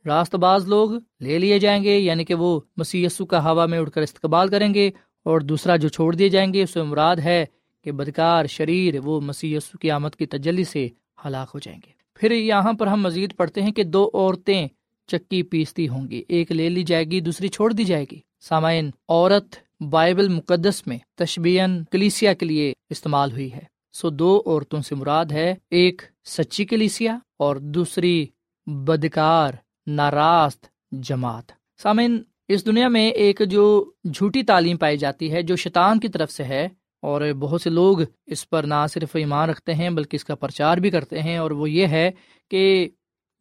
راست 0.06 0.36
باز 0.36 0.67
لوگ 0.67 0.91
لے 1.21 1.38
لیے 1.39 1.60
جائیں 1.60 1.84
گے 1.84 1.97
یعنی 1.97 2.23
کہ 2.25 2.34
وہ 2.34 2.60
مسی 2.78 3.06
کا 3.30 3.43
ہوا 3.43 3.65
میں 3.65 3.80
اڑ 3.80 3.89
کر 3.89 4.02
استقبال 4.02 4.47
کریں 4.47 4.73
گے، 4.73 4.89
اور 5.25 5.41
دوسرا 5.41 5.75
جو 5.75 5.89
چھوڑ 5.89 6.13
دیے 6.15 6.30
جائیں 6.30 6.54
گے، 6.54 6.63
اس 6.63 6.75
میں 6.75 6.84
مراد 6.84 7.15
ہے 7.15 7.43
کہ 7.86 7.91
بدکار 7.91 8.45
شریر 8.45 8.99
وہ 9.04 9.19
مسی 9.21 9.58
کی 9.82 9.91
آمد 9.91 10.15
کی 10.15 10.25
تجلی 10.25 10.63
سے 10.63 10.88
ہلاک 11.25 11.49
ہو 11.54 11.60
جائیں 11.60 11.80
گے۔ 11.86 11.91
پھر 12.19 12.32
یہاں 12.32 12.73
پر 12.73 12.88
ہم 12.88 13.02
مزید 13.02 13.36
پڑھتے 13.36 13.62
ہیں 13.62 13.71
کہ 13.71 13.84
دو 13.84 14.10
عورتیں 14.13 14.67
چکی 15.10 15.41
پیستی 15.43 15.88
ہوں 15.88 16.08
گی، 16.10 16.21
ایک 16.28 16.52
لے 16.52 16.69
لی 16.69 16.84
جائے 16.84 17.04
گی، 17.04 17.19
دوسری 17.19 17.47
چھوڑ 17.47 17.71
دی 17.73 17.84
جائے 17.84 18.06
گی۔ 18.12 18.19
سامعین، 18.39 18.89
عورت 19.10 19.56
بائبل 19.79 20.27
مقدس 20.27 20.87
میں 20.87 20.97
تشبین 21.15 21.83
کلیسیا 21.91 22.33
کے 22.33 22.45
لیے 22.45 22.73
استعمال 22.89 23.31
ہوئی 23.31 23.53
ہے۔ 23.53 23.59
سو 23.93 24.09
دو 24.09 24.43
عورتوں 24.45 24.81
سے 24.81 24.95
مراد 24.95 25.25
ہے، 25.31 25.55
ایک 25.69 26.01
سچی 26.25 26.65
کلیسیا 26.65 27.17
اور 27.39 27.55
دوسری 27.55 28.25
بدکار 28.67 29.53
ناراست 29.87 30.65
جماعت۔ 30.91 31.51
سامعین، 31.81 32.23
اس 32.47 32.65
دنیا 32.65 32.87
میں 32.87 33.09
ایک 33.09 33.41
جو 33.47 33.91
جھوٹی 34.13 34.43
تعلیم 34.43 34.77
پائی 34.77 34.97
جاتی 34.97 35.31
ہے، 35.31 35.41
جو 35.41 35.55
شیطان 35.55 35.99
کی 35.99 36.07
طرف 36.07 36.31
سے 36.31 36.43
ہے، 36.43 36.67
اور 37.01 37.31
بہت 37.39 37.61
سے 37.61 37.69
لوگ 37.69 37.97
اس 38.25 38.49
پر 38.49 38.63
نہ 38.63 38.85
صرف 38.93 39.15
ایمان 39.15 39.49
رکھتے 39.49 39.73
ہیں، 39.73 39.89
بلکہ 39.89 40.15
اس 40.15 40.25
کا 40.25 40.35
پرچار 40.35 40.77
بھی 40.77 40.89
کرتے 40.89 41.19
ہیں۔ 41.19 41.37
اور 41.37 41.51
وہ 41.51 41.69
یہ 41.69 41.87
ہے 41.87 42.11
کہ 42.51 42.89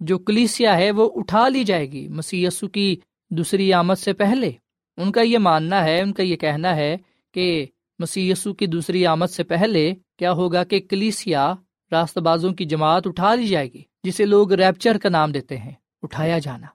جو 0.00 0.18
کلیسیا 0.18 0.76
ہے، 0.76 0.90
وہ 0.90 1.10
اٹھا 1.14 1.48
لی 1.48 1.64
جائے 1.64 1.92
گی۔ 1.92 2.08
مسی 2.08 2.46
کی 2.72 2.96
دوسری 3.30 3.72
آمد 3.72 3.94
سے 3.94 4.12
پہلے۔ 4.12 4.52
ان 4.98 5.12
کا 5.12 5.20
یہ 5.20 5.38
ماننا 5.38 5.84
ہے، 5.84 6.00
ان 6.00 6.12
کا 6.12 6.22
یہ 6.22 6.36
کہنا 6.36 6.76
ہے 6.76 6.96
کہ 7.34 7.66
مسی 7.98 8.32
کی 8.58 8.66
دوسری 8.66 9.06
آمد 9.06 9.26
سے 9.26 9.42
پہلے 9.42 9.94
کیا 10.18 10.32
ہوگا 10.32 10.64
کہ 10.64 10.80
کلیسیا 10.80 11.54
راست 11.92 12.18
بازوں 12.18 12.52
کی 12.52 12.64
جماعت 12.64 13.06
اٹھا 13.06 13.34
لی 13.34 13.46
جائے 13.46 13.72
گی، 13.72 13.82
جسے 14.04 14.24
لوگ 14.24 14.52
ریپچر 14.52 14.98
کا 14.98 15.08
نام 15.08 15.32
دیتے 15.32 15.56
ہیں، 15.56 15.72
اٹھایا 16.02 16.38
جانا۔ 16.38 16.66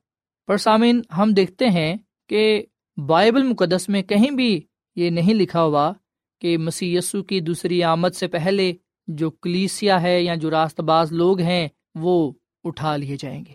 پر 0.47 0.57
سامعین، 0.57 1.01
ہم 1.17 1.33
دیکھتے 1.33 1.67
ہیں 1.67 1.95
کہ 2.29 2.63
بائبل 2.97 3.43
مقدس 3.43 3.89
میں 3.89 4.01
کہیں 4.01 4.31
بھی 4.31 4.61
یہ 4.95 5.09
نہیں 5.09 5.33
لکھا 5.33 5.63
ہوا 5.63 5.93
کہ 6.41 6.57
مسی 6.57 6.97
کی 7.29 7.39
دوسری 7.39 7.83
آمد 7.83 8.15
سے 8.15 8.27
پہلے 8.27 8.73
جو 9.07 9.29
کلیسیا 9.31 10.01
ہے 10.01 10.21
یا 10.21 10.35
جو 10.35 10.51
راست 10.51 10.81
باز 10.81 11.11
لوگ 11.11 11.39
ہیں 11.39 11.67
وہ 11.95 12.31
اٹھا 12.63 12.95
لیے 12.95 13.17
جائیں 13.19 13.45
گے۔ 13.45 13.53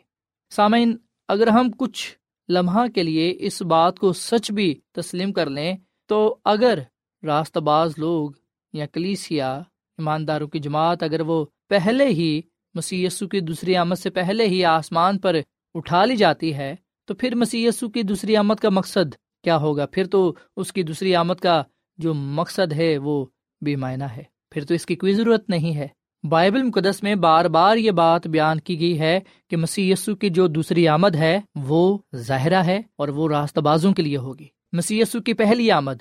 سامعین، 0.51 0.97
اگر 1.29 1.47
ہم 1.47 1.71
کچھ 1.79 2.18
لمحہ 2.49 2.87
کے 2.95 3.03
لیے 3.03 3.35
اس 3.39 3.63
بات 3.63 3.99
کو 3.99 4.13
سچ 4.13 4.51
بھی 4.51 4.81
تسلیم 4.93 5.33
کر 5.33 5.51
لیں، 5.51 5.77
تو 6.07 6.37
اگر 6.45 6.79
راست 7.23 7.59
باز 7.59 7.95
لوگ 7.99 8.31
یا 8.73 8.87
کلیسیا 8.87 9.59
ایمانداروں 9.99 10.49
کی 10.49 10.59
جماعت 10.59 11.03
اگر 11.03 11.21
وہ 11.21 11.47
پہلے 11.69 12.07
ہی 12.07 12.41
مسی 12.75 13.07
کی 13.21 13.41
دوسری 13.41 13.77
آمد 13.77 13.95
سے 13.95 14.11
پہلے 14.11 14.47
ہی 14.47 14.65
آسمان 14.65 15.19
پر 15.19 15.37
اٹھا 15.75 16.05
لی 16.05 16.17
جاتی 16.17 16.55
ہے، 16.55 16.75
تو 17.05 17.15
پھر 17.15 17.35
مسی 17.35 17.69
کی 17.95 18.03
دوسری 18.03 18.37
آمد 18.37 18.55
کا 18.55 18.69
مقصد 18.69 19.15
کیا 19.45 19.57
ہوگا؟ 19.57 19.87
پھر 19.87 20.07
تو 20.07 20.35
اس 20.57 20.73
کی 20.73 20.83
دوسری 20.83 21.15
آمد 21.15 21.41
کا 21.43 21.63
جو 21.99 22.15
مقصد 22.15 22.73
ہے 22.73 22.99
وہ 22.99 23.27
بے 23.61 23.77
معنی 23.77 24.05
ہے۔ 24.17 24.23
پھر 24.51 24.65
تو 24.65 24.75
اس 24.75 24.87
کی 24.87 24.97
کوئی 24.97 25.13
ضرورت 25.13 25.51
نہیں 25.51 25.77
ہے۔ 25.77 25.89
بائبل 26.23 26.63
مقدس 26.63 27.03
میں 27.03 27.15
بار 27.15 27.45
بار 27.45 27.77
یہ 27.77 27.91
بات 27.91 28.27
بیان 28.27 28.61
کی 28.61 28.81
گئی 28.81 29.01
ہے 29.01 29.21
کہ 29.51 29.57
مسی 29.57 29.95
کی 30.21 30.29
جو 30.29 30.47
دوسری 30.47 30.89
آمد 30.89 31.15
ہے، 31.15 31.41
وہ 31.55 31.99
ظاہرہ 32.17 32.63
ہے 32.63 32.81
اور 32.97 33.09
وہ 33.09 33.29
راستہ 33.29 33.61
بازوں 33.61 33.93
کے 33.93 34.03
لیے 34.03 34.17
ہوگی۔ 34.17 34.47
مسی 34.73 35.03
کی 35.27 35.35
پہلی 35.35 35.71
آمد 35.71 35.97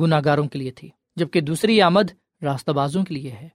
گناہ 0.00 0.20
گاروں 0.24 0.48
کے 0.48 0.58
لیے 0.58 0.70
تھی، 0.70 0.88
جبکہ 1.16 1.40
دوسری 1.40 1.80
آمد 1.80 2.10
راستہ 2.42 2.70
بازوں 2.70 3.04
کے 3.04 3.14
لیے 3.14 3.30
ہے۔ 3.30 3.48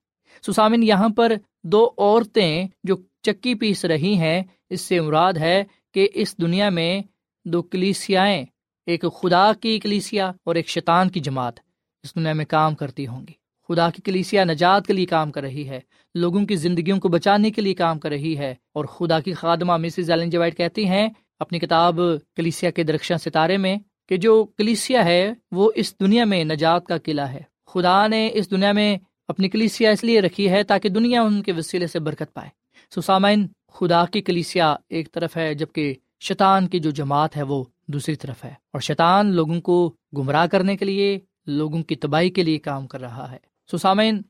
سسامن 0.48 0.84
یہاں 0.84 1.10
پر 1.10 1.34
دو 1.64 1.90
عورتیں 1.98 2.68
جو 2.84 2.96
چکی 3.22 3.56
پیس 3.56 3.86
رہی 3.86 4.16
ہیں، 4.16 4.44
اس 4.70 4.82
سے 4.82 5.02
مراد 5.02 5.34
ہے 5.34 5.64
کہ 5.94 6.08
اس 6.14 6.38
دنیا 6.38 6.70
میں 6.70 7.02
دو 7.46 7.62
کلیسیائیں، 7.62 8.46
ایک 8.86 9.06
خدا 9.22 9.52
کی 9.54 9.80
کلیسیا 9.80 10.32
اور 10.44 10.56
ایک 10.56 10.68
شیطان 10.68 11.10
کی 11.10 11.20
جماعت، 11.20 11.60
اس 12.04 12.16
دنیا 12.16 12.34
میں 12.34 12.46
کام 12.46 12.76
کرتی 12.76 13.08
ہوں 13.08 13.28
گی۔ 13.28 13.41
خدا 13.72 13.90
کی 13.90 14.02
کلیسیا 14.02 14.44
نجات 14.44 14.88
کے 14.88 14.94
لیے 14.94 15.06
کام 15.06 15.32
کر 15.32 15.42
رہی 15.42 15.70
ہے، 15.70 15.80
لوگوں 16.16 16.46
کی 16.46 16.56
زندگیوں 16.56 17.00
کو 17.00 17.10
بچانے 17.10 17.52
کے 17.52 17.62
لیے 17.62 17.74
کام 17.74 18.00
کر 18.00 18.10
رہی 18.10 18.38
ہے، 18.38 18.56
اور 18.74 18.86
خدا 18.86 19.20
کی 19.20 19.34
خادمہ 19.34 19.78
مسز 19.78 20.12
ایلن 20.12 20.30
جوائٹ 20.30 20.58
کہتی 20.58 20.88
ہیں، 20.88 21.10
اپنی 21.40 21.60
کتاب 21.60 22.00
کلیسیا 22.36 22.72
کے 22.72 22.84
درخشاں 22.84 23.18
ستارے 23.18 23.58
میں 23.58 23.78
کہ 24.10 24.18
جو 24.18 24.46
کلیسیا 24.58 25.06
ہے، 25.06 25.34
وہ 25.52 25.72
اس 25.76 26.00
دنیا 26.00 26.26
میں 26.26 26.44
نجات 26.44 26.86
کا 26.86 26.98
قلعہ 26.98 27.32
ہے۔ 27.32 27.42
خدا 27.68 28.08
نے 28.08 28.30
اس 28.34 28.52
دنیا 28.52 28.72
میں 28.72 28.98
اپنی 29.28 29.50
کلیسیا 29.50 29.92
اس 29.92 30.04
لیے 30.04 30.22
رکھی 30.22 30.50
ہے 30.50 30.64
تاکہ 30.64 30.90
دنیا 30.90 31.22
ان 31.22 31.42
کے 31.42 31.52
وسیلے 31.52 31.88
سے 31.88 32.00
برکت 32.00 32.34
پائے۔ 32.34 32.50
سسامین 32.96 33.48
خدا 33.74 34.06
کی 34.06 34.22
کلیسیا 34.22 34.76
ایک 34.90 35.12
طرف 35.12 35.38
ہے، 35.38 35.54
جبکہ 35.54 35.94
شیطان 36.20 36.68
کی 36.68 36.80
جو 36.80 36.90
جماعت 36.90 37.38
ہے، 37.38 37.44
وہ 37.44 37.64
دوسری 37.88 38.16
طرف 38.16 38.44
ہے۔ 38.46 38.50
اور 38.50 38.82
شیطان 38.82 39.34
لوگوں 39.34 39.62
کو 39.62 39.94
گمراہ 40.18 40.48
کرنے 40.48 40.78
کے 40.78 40.86
لیے، 40.86 41.20
لوگوں 41.46 41.84
کی 41.84 41.96
تباہی 41.96 42.30
کے 42.30 42.44
لیے 42.44 42.58
کام 42.58 42.88
کر 42.88 43.02
رہا 43.02 43.32
ہے۔ 43.32 43.51
سسامین 43.72 44.22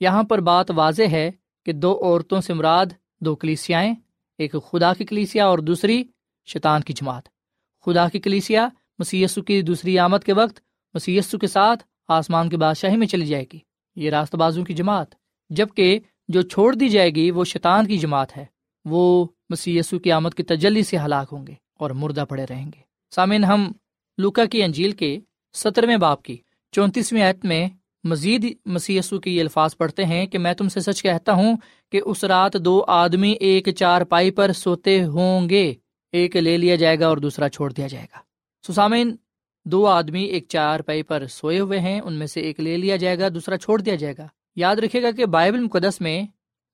یہاں 0.00 0.22
پر 0.22 0.40
بات 0.40 0.70
واضح 0.70 1.02
ہے 1.12 1.30
کہ 1.64 1.72
دو 1.72 2.00
عورتوں 2.04 2.40
سے 2.40 2.52
مراد 2.54 2.86
دو 3.20 3.36
کلیسیائیں، 3.36 3.94
ایک 4.38 4.54
خدا 4.72 4.94
کی 4.94 5.04
کلیسیا 5.04 5.46
اور 5.46 5.58
دوسری 5.58 6.04
شیطان 6.46 6.82
کی 6.82 6.92
جماعت۔ 6.92 7.28
خدا 7.84 8.08
کی 8.08 8.18
کلیسیا 8.20 8.68
مسیسو 8.98 9.42
کی 9.42 9.62
دوسری 9.62 9.98
آمد 9.98 10.24
کے 10.26 10.32
وقت 10.32 10.60
مسیسو 10.94 11.38
کے 11.38 11.46
ساتھ 11.46 11.84
آسمان 12.08 12.48
کے 12.48 12.56
بادشاہی 12.56 12.96
میں 12.96 13.06
چلی 13.06 13.26
جائے 13.26 13.44
گی۔ 13.52 13.58
یہ 13.96 14.10
راست 14.10 14.34
بازو 14.34 14.64
کی 14.64 14.74
جماعت، 14.74 15.14
جبکہ 15.50 15.98
جو 16.28 16.42
چھوڑ 16.42 16.74
دی 16.74 16.88
جائے 16.88 17.10
گی 17.10 17.30
وہ 17.30 17.44
شیطان 17.44 17.86
کی 17.86 17.98
جماعت 17.98 18.36
ہے۔ 18.36 18.44
وہ 18.84 19.26
مسی 19.50 19.80
کی 20.04 20.12
آمد 20.12 20.34
کی 20.36 20.42
تجلی 20.42 20.82
سے 20.82 20.96
ہلاک 20.96 21.28
ہوں 21.32 21.46
گے 21.46 21.54
اور 21.74 21.90
مردہ 21.90 22.24
پڑے 22.28 22.44
رہیں 22.50 22.66
گے۔ 22.66 22.80
سامعین، 23.10 23.44
ہم 23.44 23.72
لوکا 24.18 24.44
کی 24.44 24.62
انجیل 24.62 24.92
کے 24.92 25.18
سترویں 25.54 25.96
باپ 25.96 26.22
کی 26.22 26.36
چونتیسویں 26.72 27.22
عت 27.22 27.44
میں 27.44 27.68
مزید 28.08 28.56
مسی 28.66 29.00
کے 29.22 29.30
یہ 29.30 29.40
الفاظ 29.40 29.76
پڑھتے 29.76 30.04
ہیں 30.04 30.26
کہ 30.26 30.38
میں 30.38 30.54
تم 30.54 30.68
سے 30.68 30.80
سچ 30.80 31.02
کہتا 31.02 31.32
ہوں 31.32 31.56
کہ 31.92 32.00
اس 32.04 32.24
رات 32.24 32.52
دو 32.54 32.84
آدمی 32.88 33.32
ایک 33.32 33.68
چار 33.68 34.02
پائی 34.02 34.30
پر 34.30 34.52
سوتے 34.52 35.04
ہوں 35.04 35.50
گے۔ 35.50 35.74
ایک 36.12 36.36
لے 36.36 36.56
لیا 36.56 36.76
جائے 36.76 37.00
گا 37.00 37.06
اور 37.06 37.16
دوسرا 37.16 37.48
چھوڑ 37.48 37.72
دیا 37.72 37.86
جائے 37.86 38.06
گا۔ 38.14 38.18
سسامین 38.72 39.16
دو 39.64 39.86
آدمی 39.86 40.22
ایک 40.22 40.44
چار 40.48 40.80
پائی 40.80 41.02
پر 41.02 41.26
سوئے 41.26 41.60
ہوئے 41.60 41.80
ہیں، 41.80 42.00
ان 42.00 42.12
میں 42.12 42.26
سے 42.26 42.40
ایک 42.40 42.60
لے 42.60 42.76
لیا 42.76 42.96
جائے 42.96 43.18
گا، 43.18 43.28
دوسرا 43.28 43.58
چھوڑ 43.58 43.80
دیا 43.80 43.94
جائے 43.94 44.14
گا۔ 44.18 44.26
یاد 44.56 44.76
رکھے 44.76 45.02
گا 45.02 45.10
کہ 45.10 45.26
بائبل 45.26 45.60
مقدس 45.60 46.00
میں 46.00 46.22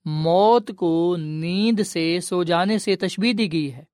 موت 0.05 0.71
کو 0.77 1.17
نیند 1.19 1.81
سے، 1.81 2.21
سو 2.21 2.43
جانے 2.43 2.79
سے 2.79 2.97
تشبیح 2.97 3.33
دی 3.39 3.53
گئی 3.53 3.73
ہے۔ 3.73 3.85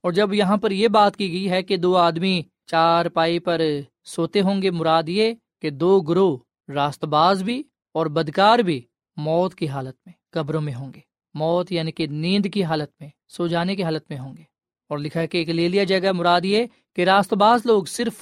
اور 0.00 0.12
جب 0.12 0.34
یہاں 0.34 0.56
پر 0.56 0.70
یہ 0.70 0.88
بات 0.88 1.16
کی 1.16 1.32
گئی 1.32 1.50
ہے 1.50 1.62
کہ 1.62 1.76
دو 1.76 1.96
آدمی 1.96 2.42
چار 2.66 3.06
پائی 3.06 3.38
پر 3.38 3.60
سوتے 4.04 4.40
ہوں 4.40 4.62
گے، 4.62 4.70
مراد 4.70 5.02
یہ 5.06 5.34
کہ 5.62 5.70
دو 5.70 6.00
گروہ 6.00 6.36
راست 6.72 7.04
باز 7.04 7.42
بھی 7.42 7.62
اور 7.94 8.06
بدکار 8.06 8.58
بھی 8.58 8.82
موت 9.16 9.54
کی 9.54 9.68
حالت 9.68 9.94
میں، 10.06 10.12
قبروں 10.30 10.60
میں 10.60 10.74
ہوں 10.74 10.94
گے۔ 10.94 11.00
موت 11.34 11.72
یعنی 11.72 11.92
کہ 11.92 12.06
نیند 12.06 12.46
کی 12.54 12.64
حالت 12.64 12.90
میں، 13.00 13.08
سو 13.28 13.46
جانے 13.46 13.76
کی 13.76 13.82
حالت 13.82 14.10
میں 14.10 14.18
ہوں 14.18 14.36
گے۔ 14.36 14.42
اور 14.88 14.98
لکھا 14.98 15.20
ہے 15.20 15.26
کہ 15.26 15.38
ایک 15.38 15.48
لے 15.48 15.68
لیا 15.68 15.84
جائے 15.84 16.02
گا۔ 16.02 16.12
مراد 16.12 16.40
یہ 16.44 16.64
کہ 16.96 17.04
راست 17.04 17.34
باز 17.34 17.60
لوگ 17.66 17.84
صرف 17.84 18.12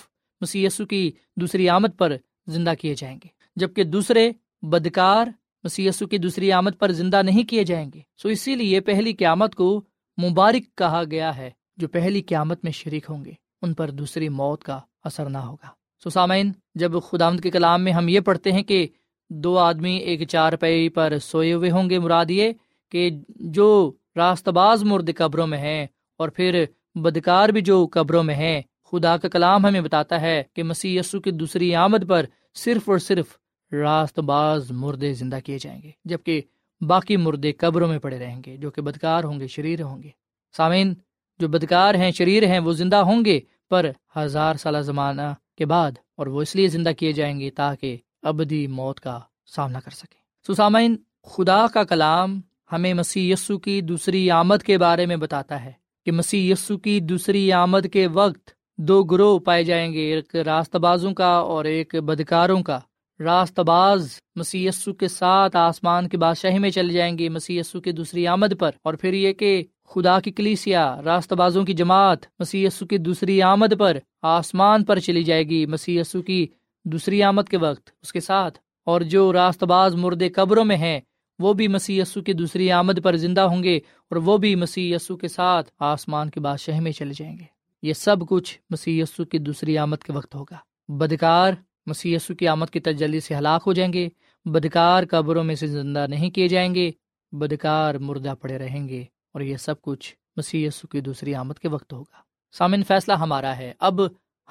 مسی 0.41 0.67
کی 0.91 1.13
دوسری 1.37 1.69
آمد 1.69 1.89
پر 1.99 2.17
زندہ 2.47 2.73
کیے 2.81 2.95
جائیں 2.95 3.19
گے، 3.25 3.29
جبکہ 3.57 3.85
دوسرے 3.85 4.33
بدکار 4.63 5.27
مسی 5.65 5.89
کی 6.11 6.19
دوسری 6.19 6.53
آمد 6.53 6.71
پر 6.79 6.93
زندہ 6.93 7.23
نہیں 7.23 7.43
کیے 7.43 7.65
جائیں 7.65 7.91
گے۔ 7.95 8.01
سو 8.23 8.29
اسی 8.29 8.55
لیے 8.55 8.81
پہلی 8.81 9.13
قیامت 9.13 9.55
کو 9.55 9.85
مبارک 10.23 10.77
کہا 10.77 11.03
گیا 11.11 11.37
ہے، 11.37 11.51
جو 11.77 11.89
پہلی 11.89 12.23
قیامت 12.23 12.65
میں 12.65 12.73
شریک 12.73 13.07
ہوں 13.09 13.25
گے، 13.25 13.33
ان 13.63 13.75
پر 13.75 13.91
دوسری 13.91 14.29
موت 14.29 14.65
کا 14.65 14.81
اثر 15.05 15.31
نہ 15.31 15.39
ہوگا۔ 15.39 15.80
سو 16.05 16.11
سامعین، 16.11 16.53
جب 16.75 16.93
خدا 17.11 17.31
کے 17.43 17.51
کلام 17.51 17.83
میں 17.85 17.93
ہم 17.93 18.09
یہ 18.09 18.21
پڑھتے 18.21 18.53
ہیں 18.53 18.63
کہ 18.63 18.87
دو 19.31 19.57
آدمی 19.59 19.97
ایک 19.97 20.29
چار 20.29 20.53
پی 20.53 20.89
پر 20.89 21.19
سوئے 21.23 21.53
ہوئے 21.53 21.71
ہوں 21.71 21.91
گے، 21.91 21.99
مراد 21.99 22.31
یہ 22.31 22.53
کہ 22.93 23.11
جو 23.57 23.69
راست 24.17 24.49
باز 24.49 24.85
مرد 24.85 25.11
قبروں 25.17 25.47
میں 25.47 25.59
ہیں 25.59 25.87
اور 26.21 26.29
پھر 26.29 26.65
بدکار 26.95 27.49
بھی 27.49 27.61
جو 27.61 27.87
قبروں 27.93 28.23
میں 28.23 28.35
ہیں، 28.35 28.61
خدا 28.91 29.17
کا 29.17 29.29
کلام 29.29 29.67
ہمیں 29.67 29.81
بتاتا 29.81 30.21
ہے 30.21 30.43
کہ 30.55 30.63
مسیح 30.63 30.99
یسو 31.01 31.21
کی 31.21 31.31
دوسری 31.31 31.75
آمد 31.75 32.09
پر 32.09 32.27
صرف 32.55 32.89
اور 32.89 32.99
صرف 32.99 33.37
راست 33.73 34.19
باز 34.19 34.71
مردے 34.73 35.13
زندہ 35.13 35.39
کیے 35.45 35.59
جائیں 35.59 35.81
گے، 35.83 35.91
جبکہ 36.05 36.41
باقی 36.81 37.17
مردے 37.17 37.53
قبروں 37.53 37.89
میں 37.89 37.99
پڑے 37.99 38.19
رہیں 38.19 38.41
گے، 38.47 38.57
جو 38.57 38.71
کہ 38.71 38.83
بدکار 38.83 39.25
ہوں 39.25 39.41
گے، 39.41 39.47
شریر 39.47 39.83
ہوں 39.83 40.03
گے۔ 40.03 40.11
سامعین، 40.57 40.95
جو 41.41 41.49
بدکار 41.49 41.95
ہیں، 41.95 42.11
شریر 42.11 42.47
ہیں، 42.47 42.59
وہ 42.59 42.73
زندہ 42.73 42.97
ہوں 42.97 43.25
گے 43.25 43.41
پر 43.69 43.91
ہزار 44.17 44.55
سالہ 44.55 44.79
زمانہ 44.79 45.33
کے 45.57 45.67
بعد 45.67 45.91
اور 46.17 46.27
وہ 46.27 46.43
اس 46.43 46.57
لیے 46.57 46.69
زندہ 46.69 46.91
کیے 46.99 47.13
جائیں 47.13 47.41
گے 47.41 47.51
تاکہ 47.51 47.97
ابدی 48.23 48.67
موت 48.67 49.01
کا 49.01 49.21
سامنا 49.47 49.81
کر 49.81 49.91
سکے۔ 49.91 50.53
سسامین 50.53 50.97
خدا 51.25 51.67
کا 51.67 51.85
کلام 51.85 52.41
ہمیں 52.73 52.95
مسیح 52.95 53.33
یسو 53.33 53.59
کی 53.59 53.81
دوسری 53.81 54.31
آمد 54.31 54.63
کے 54.63 54.79
بارے 54.79 55.07
میں 55.07 55.17
بتاتا 55.17 55.65
ہے 55.65 55.73
کہ 56.05 56.13
مسیح 56.13 56.53
یسو 56.53 56.79
کی 56.79 57.01
دوسری 57.01 57.53
آمد 57.53 57.87
کے 57.93 58.07
وقت 58.07 58.51
دو 58.79 59.03
گروہ 59.03 59.39
پائے 59.39 59.65
جائیں 59.65 59.93
گے، 59.93 60.15
ایک 60.15 60.37
راست 60.37 60.77
بازوں 60.77 61.15
کا 61.15 61.29
اور 61.29 61.65
ایک 61.65 61.95
بدکاروں 61.95 62.63
کا۔ 62.63 62.81
راست 63.21 63.61
باز 63.61 64.19
مسی 64.37 64.69
کے 65.01 65.09
ساتھ 65.09 65.57
آسمان 65.57 66.09
کی 66.09 66.17
بادشاہی 66.17 66.59
میں 66.59 66.71
چل 66.71 66.89
جائیں 66.89 67.19
گے 67.19 67.29
مسی 67.29 67.61
کی 67.85 67.93
دوسری 67.93 68.27
آمد 68.27 68.59
پر۔ 68.59 68.71
اور 68.83 68.95
پھر 68.95 69.13
یہ 69.13 69.33
کہ 69.33 69.63
خدا 69.95 70.21
کی 70.21 70.31
کلیسیا 70.31 71.01
راست 71.05 71.33
بازوں 71.33 71.65
کی 71.65 71.73
جماعت 71.73 72.19
مسی 72.39 72.67
کی 72.91 72.99
دوسری 72.99 73.43
آمد 73.43 73.79
پر 73.79 73.99
آسمان 74.23 74.85
پر 74.85 74.99
چلی 74.99 75.23
جائے 75.23 75.45
گی 75.45 75.67
مسی 75.67 76.01
کی 76.27 76.47
دوسری 76.85 77.23
آمد 77.23 77.49
کے 77.51 77.57
وقت، 77.57 77.91
اس 78.03 78.13
کے 78.13 78.21
ساتھ۔ 78.21 78.59
اور 78.85 79.01
جو 79.01 79.33
راست 79.33 79.65
باز 79.65 79.95
مردے 79.95 80.29
قبروں 80.29 80.65
میں 80.65 80.77
ہیں، 80.77 81.01
وہ 81.39 81.53
بھی 81.53 81.69
مسی 81.69 82.03
کی 82.27 82.33
دوسری 82.33 82.71
آمد 82.71 83.03
پر 83.03 83.17
زندہ 83.17 83.41
ہوں 83.41 83.63
گے، 83.63 83.77
اور 83.77 84.17
وہ 84.17 84.39
بھی 84.39 84.55
مسی 84.55 84.95
کے 85.21 85.29
ساتھ 85.29 85.71
آسمان 85.79 86.31
کی 86.31 86.41
بادشاہی 86.41 86.81
میں 86.81 86.93
چلے 86.93 87.13
جائیں 87.17 87.39
گے۔ 87.39 87.45
یہ 87.83 87.93
سب 87.93 88.17
کچھ 88.29 88.59
مسی 88.71 89.03
کی 89.31 89.39
دوسری 89.39 89.79
آمد 89.79 89.97
کے 89.97 90.13
وقت 90.13 90.35
ہوگا۔ 90.35 90.57
بدکار 90.89 91.53
مسی 91.87 92.17
کی 92.39 92.49
آمد 92.49 92.67
کی 92.73 92.81
تجلی 92.81 93.21
سے 93.21 93.35
ہلاک 93.35 93.63
ہو 93.67 93.73
جائیں 93.73 93.93
گے، 93.93 94.09
بدکار 94.45 95.05
قبروں 95.11 95.45
میں 95.45 95.55
سے 95.55 95.67
زندہ 95.67 96.07
نہیں 96.07 96.31
کیے 96.31 96.49
جائیں 96.49 96.75
گے، 96.75 96.91
بدکار 97.33 97.95
مردہ 97.95 98.35
پڑے 98.41 98.59
رہیں 98.59 98.89
گے۔ 98.89 99.05
اور 99.33 99.41
یہ 99.41 99.57
سب 99.57 99.83
کچھ 99.83 100.15
مسی 100.37 100.69
کی 100.91 101.01
دوسری 101.01 101.35
آمد 101.35 101.55
کے 101.55 101.69
وقت 101.69 101.93
ہوگا۔ 101.93 102.17
سامن 102.53 102.83
فیصلہ 102.83 103.13
ہمارا 103.13 103.57
ہے۔ 103.57 103.73
اب 103.81 104.01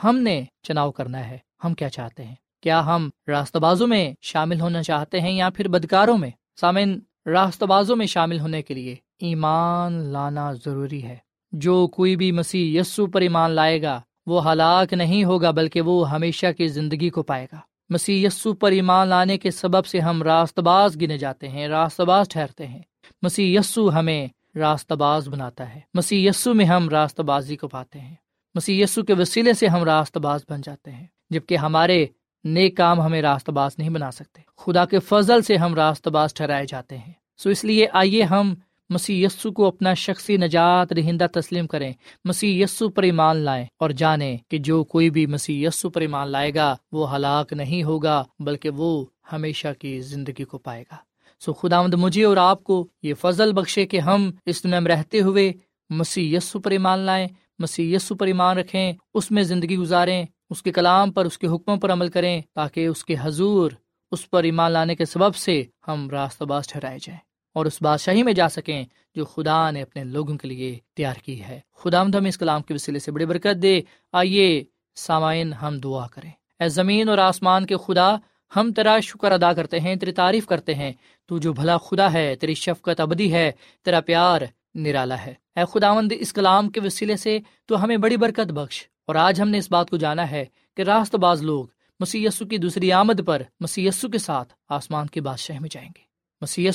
ہم 0.04 0.18
نے 0.18 0.44
چناؤ 0.64 0.92
کرنا 0.92 1.28
ہے۔ 1.28 1.38
ہم 1.64 1.74
کیا 1.74 1.90
چاہتے 1.90 2.24
ہیں؟ 2.24 2.36
کیا 2.62 2.86
ہم 2.86 3.10
راست 3.28 3.56
بازوں 3.56 3.88
میں 3.88 4.14
شامل 4.22 4.62
ہونا 4.62 4.84
چاہتے 4.84 5.22
ہیں 5.22 5.32
یا 5.32 5.50
پھر 5.50 5.68
بدکاروں 5.68 6.18
میں؟ 6.18 6.30
سامن 6.62 7.00
راست 7.26 7.64
بازوں 7.64 7.96
میں 7.96 8.06
شامل 8.06 8.40
ہونے 8.40 8.62
کے 8.62 8.74
لیے 8.74 8.96
ایمان 9.20 9.94
لانا 9.94 10.54
ضروری 10.54 11.04
ہے۔ 11.04 11.16
جو 11.52 11.88
کوئی 11.88 12.16
بھی 12.16 12.32
مسیح 12.32 12.82
یسو 12.82 13.08
پر 13.08 13.22
ایمان 13.22 13.52
لائے 13.52 13.82
گا، 13.82 14.02
وہ 14.26 14.52
ہلاک 14.52 14.94
نہیں 14.94 15.24
ہوگا، 15.24 15.52
بلکہ 15.52 15.82
وہ 15.82 16.12
ہمیشہ 16.12 16.46
کی 16.58 16.68
زندگی 16.68 17.10
کو 17.10 17.24
پائے 17.24 17.48
گا۔ 17.52 17.60
مسیح 17.90 18.28
یسو 18.28 18.54
پر 18.54 18.72
ایمان 18.72 19.08
لانے 19.08 19.38
کے 19.38 19.52
سبب 19.52 19.86
سے 19.86 20.00
ہم 20.00 20.24
راست 20.24 20.60
باز 20.60 21.02
گنے 21.02 21.18
جاتے 21.18 21.48
ہیں 21.48 21.68
راست 21.68 22.02
باز 22.02 22.30
ٹھہرتے 22.30 22.68
ہیں۔ 22.68 22.82
مسیح 23.22 23.60
یسو 23.60 23.94
ہمیں 23.94 24.28
راست 24.56 24.92
باز 24.92 25.30
بناتا 25.30 25.76
ہے۔ 25.76 25.80
مسیح 25.94 26.30
یسو 26.30 26.54
میں 26.54 26.66
ہم 26.66 26.90
راست 26.90 27.20
بازی 27.20 27.56
کو 27.56 27.68
پاتے 27.68 28.00
ہیں۔ 28.00 28.16
مسیح 28.56 28.84
یسو 28.84 29.04
کے 29.04 29.14
وسیلے 29.14 29.54
سے 29.54 29.68
ہم 29.68 29.84
راست 29.84 30.18
باز 30.18 30.42
بن 30.50 30.62
جاتے 30.62 30.92
ہیں، 30.92 31.08
جبکہ 31.30 31.58
ہمارے 31.58 32.06
نیک 32.44 32.78
کام 32.78 33.02
ہمیں 33.02 33.22
راست 33.22 33.50
باز 33.50 33.72
نہیں 33.78 33.90
بنا 33.90 34.12
سکتے۔ 34.12 34.42
خدا 34.58 34.86
کے 34.86 35.00
فضل 35.00 35.42
سے 35.42 35.58
ہم 35.58 35.76
راست 35.76 36.08
باز 36.08 36.34
ٹھہرائے 36.34 36.66
جاتے 36.66 36.98
ہیں۔ 36.98 37.14
سو 37.38 37.50
اس 37.50 37.64
لیے 37.64 37.88
آئیے 37.94 38.24
ہم 38.24 38.54
مسیح 38.90 39.26
یسو 39.26 39.52
کو 39.52 39.68
اپنا 39.68 39.94
شخصی 39.94 40.38
نجات 40.38 40.94
رہندہ 40.94 41.26
تسلیم 41.34 41.68
کریں۔ 41.68 41.94
مسیح 42.26 42.64
یسو 42.64 42.90
پر 42.90 43.04
ایمان 43.04 43.38
لائیں 43.38 43.66
اور 43.78 43.90
جانیں 43.90 44.38
کہ 44.48 44.58
جو 44.58 44.84
کوئی 44.84 45.10
بھی 45.10 45.26
مسیح 45.26 45.68
یسو 45.68 45.90
پر 45.90 46.02
ایمان 46.02 46.28
لائے 46.28 46.56
گا، 46.56 46.76
وہ 46.92 47.16
ہلاک 47.16 47.54
نہیں 47.54 47.84
ہوگا، 47.84 48.24
بلکہ 48.40 48.70
وہ 48.70 49.06
ہمیشہ 49.34 49.68
کی 49.80 50.02
زندگی 50.02 50.44
کو 50.44 50.58
پائے 50.58 50.84
گا۔ 50.92 51.09
سو 51.40 51.54
خدا 51.54 51.82
مد 51.82 51.94
مجھے 51.94 52.24
اور 52.24 52.38
آپ 52.38 52.64
کو 52.64 52.88
یہ 53.04 53.14
فضل 53.14 53.54
بخشے 53.54 53.86
کہ 53.86 54.00
ہم 54.00 54.32
اس 54.46 54.64
دنیا 54.64 54.80
میں 54.80 54.92
رہتے 54.92 55.22
ہوئے 55.22 55.54
مسیح 55.90 56.38
یسو 56.38 56.60
پر 56.60 56.72
ایمان 56.72 57.00
لائیں، 57.00 57.28
مسیح 57.60 57.96
یسو 57.96 58.16
پر 58.16 58.28
ایمان 58.28 58.58
رکھیں، 58.58 58.94
اس 59.14 59.32
میں 59.32 59.44
زندگی 59.44 59.78
گزاریں، 59.78 60.26
اس 60.50 60.64
کے 60.64 60.72
کلام 60.72 61.12
پر، 61.12 61.26
اس 61.26 61.38
کے 61.38 61.48
حکموں 61.48 61.78
پر 61.78 61.92
عمل 61.92 62.10
کریں 62.10 62.42
تاکہ 62.56 62.88
اس 62.88 63.06
کے 63.06 63.16
حضور 63.22 63.72
اس 64.12 64.30
پر 64.30 64.44
ایمان 64.44 64.72
لانے 64.72 64.96
کے 64.96 65.06
سبب 65.06 65.36
سے 65.36 65.64
ہم 65.88 66.10
راستہ 66.10 66.44
باز 66.44 66.68
ٹھہرائے 66.68 66.98
جائیں 67.02 67.20
اور 67.54 67.66
اس 67.66 67.82
بادشاہی 67.82 68.24
میں 68.24 68.34
جا 68.34 68.50
سکیں 68.50 68.86
جو 69.16 69.26
خدا 69.26 69.72
نے 69.72 69.82
اپنے 69.82 70.04
لوگوں 70.04 70.38
کے 70.38 70.48
لیے 70.48 70.78
تیار 70.96 71.14
کی 71.26 71.42
ہے۔ 71.42 71.60
خدا 71.76 72.02
ہم 72.02 72.26
اس 72.26 72.38
کلام 72.38 72.62
کے 72.62 72.74
وسیلے 72.74 73.00
سے 73.00 73.12
بڑی 73.12 73.26
برکت 73.26 73.62
دے۔ 73.62 73.82
آئیے 74.14 74.64
سامعین 74.96 75.54
ہم 75.54 75.80
دعا 75.80 76.08
کریں۔ 76.08 76.32
اے 76.60 76.70
زمین 76.70 77.10
اور 77.10 77.18
آسمان 77.18 77.66
کے 77.66 77.76
خدا 77.86 78.16
ہم 78.56 78.74
تیرا 78.74 79.00
شکر 79.00 79.32
ادا 79.32 79.54
کرتے 79.54 79.80
ہیں، 79.80 79.96
تیری 79.96 80.12
تعریف 80.12 80.46
کرتے 80.46 80.76
ہیں۔ 80.76 80.94
تو 81.26 81.38
جو 81.38 81.54
بھلا 81.54 81.78
خدا 81.78 82.14
ہے، 82.14 82.36
تیری 82.36 82.54
شفقت 82.54 83.00
ابدی 83.00 83.34
ہے، 83.34 83.52
تیرا 83.86 84.02
پیار 84.02 84.42
نرالا 84.76 85.26
ہے۔ 85.26 85.34
اے 85.56 85.64
خداوند، 85.74 86.12
اس 86.20 86.34
کلام 86.34 86.70
کے 86.70 86.82
وسیلے 86.84 87.18
سے 87.18 87.40
تو 87.66 87.84
ہمیں 87.84 87.98
بڑی 87.98 88.18
برکت 88.18 88.52
بخش۔ 88.52 88.88
اور 89.08 89.16
آج 89.16 89.42
ہم 89.42 89.50
نے 89.50 89.58
اس 89.58 89.72
بات 89.72 89.90
کو 89.90 89.98
جانا 89.98 90.32
ہے 90.32 90.46
کہ 90.78 90.82
راست 90.82 91.16
باز 91.16 91.42
لوگ 91.42 91.66
مسی 92.00 92.28
کی 92.50 92.58
دوسری 92.58 92.92
آمد 92.92 93.20
پر 93.26 93.42
مسی 93.60 93.90
کے 94.12 94.18
ساتھ 94.18 94.54
آسمان 94.70 95.08
کے 95.08 95.22
بادشاہ 95.22 95.60
میں 95.60 95.70
جائیں 95.72 95.90
گے۔ 95.98 96.02
مسی 96.42 96.70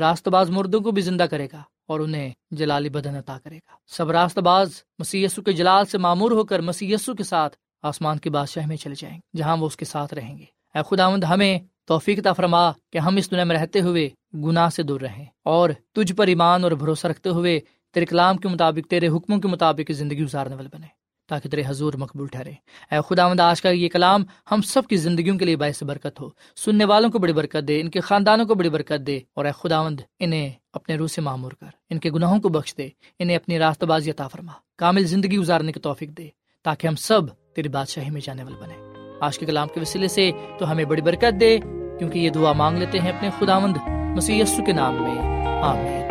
راست 0.00 0.28
باز 0.28 0.50
مردوں 0.50 0.80
کو 0.80 0.90
بھی 0.90 1.02
زندہ 1.02 1.22
کرے 1.22 1.48
گا 1.52 1.62
اور 1.88 2.00
انہیں 2.00 2.30
جلالی 2.50 2.88
بدن 2.88 3.16
عطا 3.16 3.38
کرے 3.44 3.56
گا۔ 3.56 3.74
سب 3.86 4.10
راست 4.10 4.38
باز 4.38 4.82
مسی 4.98 5.26
کے 5.44 5.52
جلال 5.52 5.84
سے 5.84 5.98
معمور 5.98 6.30
ہو 6.30 6.44
کر 6.44 6.60
مسی 6.60 6.94
کے 7.16 7.22
ساتھ 7.22 7.56
آسمان 7.82 8.18
کے 8.18 8.30
بادشاہ 8.30 8.66
میں 8.66 8.76
چلے 8.76 8.94
جائیں 8.98 9.16
گے، 9.16 9.38
جہاں 9.38 9.56
وہ 9.56 9.66
اس 9.66 9.76
کے 9.76 9.84
ساتھ 9.84 10.14
رہیں 10.14 10.38
گے۔ 10.38 10.61
اے 10.74 10.80
خداوند 10.90 11.24
ہمیں 11.24 11.58
توفیق 11.84 12.26
فرما 12.36 12.72
کہ 12.92 12.98
ہم 12.98 13.16
اس 13.16 13.30
دنیا 13.30 13.44
میں 13.44 13.56
رہتے 13.56 13.80
ہوئے 13.80 14.08
گناہ 14.34 14.68
سے 14.68 14.82
دور 14.82 15.00
رہیں 15.00 15.26
اور 15.44 15.70
تجھ 15.92 16.12
پر 16.12 16.26
ایمان 16.26 16.64
اور 16.64 16.72
بھروسہ 16.72 17.06
رکھتے 17.06 17.28
ہوئے 17.28 17.60
تیرے 17.94 18.06
کلام 18.06 18.36
کے 18.36 18.48
مطابق، 18.48 18.90
تیرے 18.90 19.08
حکموں 19.08 19.38
کے 19.38 19.48
مطابق 19.48 19.92
زندگی 19.92 20.24
گزارنے 20.24 20.54
والے 20.54 20.68
بنے، 20.72 20.86
تاکہ 21.28 21.48
تیرے 21.48 21.62
حضور 21.66 21.94
مقبول 21.94 22.26
ٹھہرے۔ 22.26 22.52
اے 22.90 22.98
خدا 23.08 23.28
مند 23.28 23.40
آج 23.40 23.62
کا 23.62 23.70
یہ 23.70 23.88
کلام 23.88 24.24
ہم 24.50 24.62
سب 24.62 24.86
کی 24.86 24.96
زندگیوں 24.96 25.38
کے 25.38 25.44
لیے 25.44 25.56
باعث 25.56 25.82
برکت 25.82 26.20
ہو۔ 26.20 26.28
سننے 26.56 26.84
والوں 26.84 27.10
کو 27.10 27.18
بڑی 27.18 27.32
برکت 27.32 27.68
دے، 27.68 27.80
ان 27.80 27.90
کے 27.90 28.00
خاندانوں 28.00 28.46
کو 28.46 28.54
بڑی 28.54 28.68
برکت 28.68 29.06
دے 29.06 29.20
اور 29.34 29.44
اے 29.44 29.52
خدا 29.56 29.82
مند 29.82 30.00
انہیں 30.18 30.50
اپنے 30.72 30.96
روح 30.96 31.06
سے 31.06 31.20
معمور 31.20 31.52
کر، 31.52 31.70
ان 31.90 31.98
کے 31.98 32.10
گناہوں 32.10 32.40
کو 32.40 32.48
بخش 32.48 32.76
دے، 32.76 32.88
انہیں 33.18 33.36
اپنی 33.36 33.58
راستہ 33.58 33.86
بازی 33.86 34.10
عطا 34.10 34.28
فرما۔ 34.28 34.52
کامل 34.78 35.04
زندگی 35.04 35.38
گزارنے 35.38 35.72
کی 35.72 35.80
توفیق 35.80 36.10
دے، 36.10 36.28
تاکہ 36.62 36.86
ہم 36.86 36.94
سب 36.94 37.22
تیری 37.54 37.68
بادشاہی 37.68 38.10
میں 38.10 38.20
جانے 38.24 38.44
والے 38.44 38.56
بنے۔ 38.60 38.91
آج 39.22 39.38
کے 39.38 39.46
کلام 39.46 39.68
کے 39.74 39.80
وسیلے 39.80 40.08
سے 40.08 40.30
تو 40.58 40.70
ہمیں 40.70 40.84
بڑی 40.84 41.02
برکت 41.02 41.40
دے، 41.40 41.58
کیونکہ 41.98 42.18
یہ 42.18 42.30
دعا 42.30 42.52
مانگ 42.52 42.78
لیتے 42.78 42.98
ہیں 42.98 43.12
اپنے 43.12 43.30
خدا 43.38 43.58
مند 43.58 43.76
مسی 43.88 44.42
کے 44.66 44.72
نام 44.72 45.02
میں۔ 45.02 45.18
آمین۔ 45.62 46.02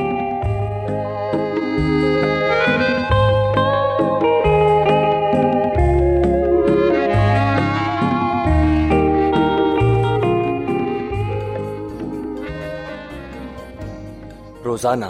روزانہ 14.66 15.06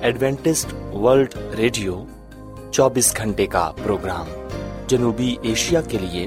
ایڈوینٹسٹ 0.00 0.94
ورلڈ 0.94 1.34
ریڈیو 1.56 2.04
چوبیس 2.72 3.16
گھنٹے 3.16 3.46
کا 3.46 3.72
پروگرام 3.82 4.26
جنوبی 4.86 5.36
ایشیا 5.42 5.80
کے 5.80 5.98
لیے 5.98 6.26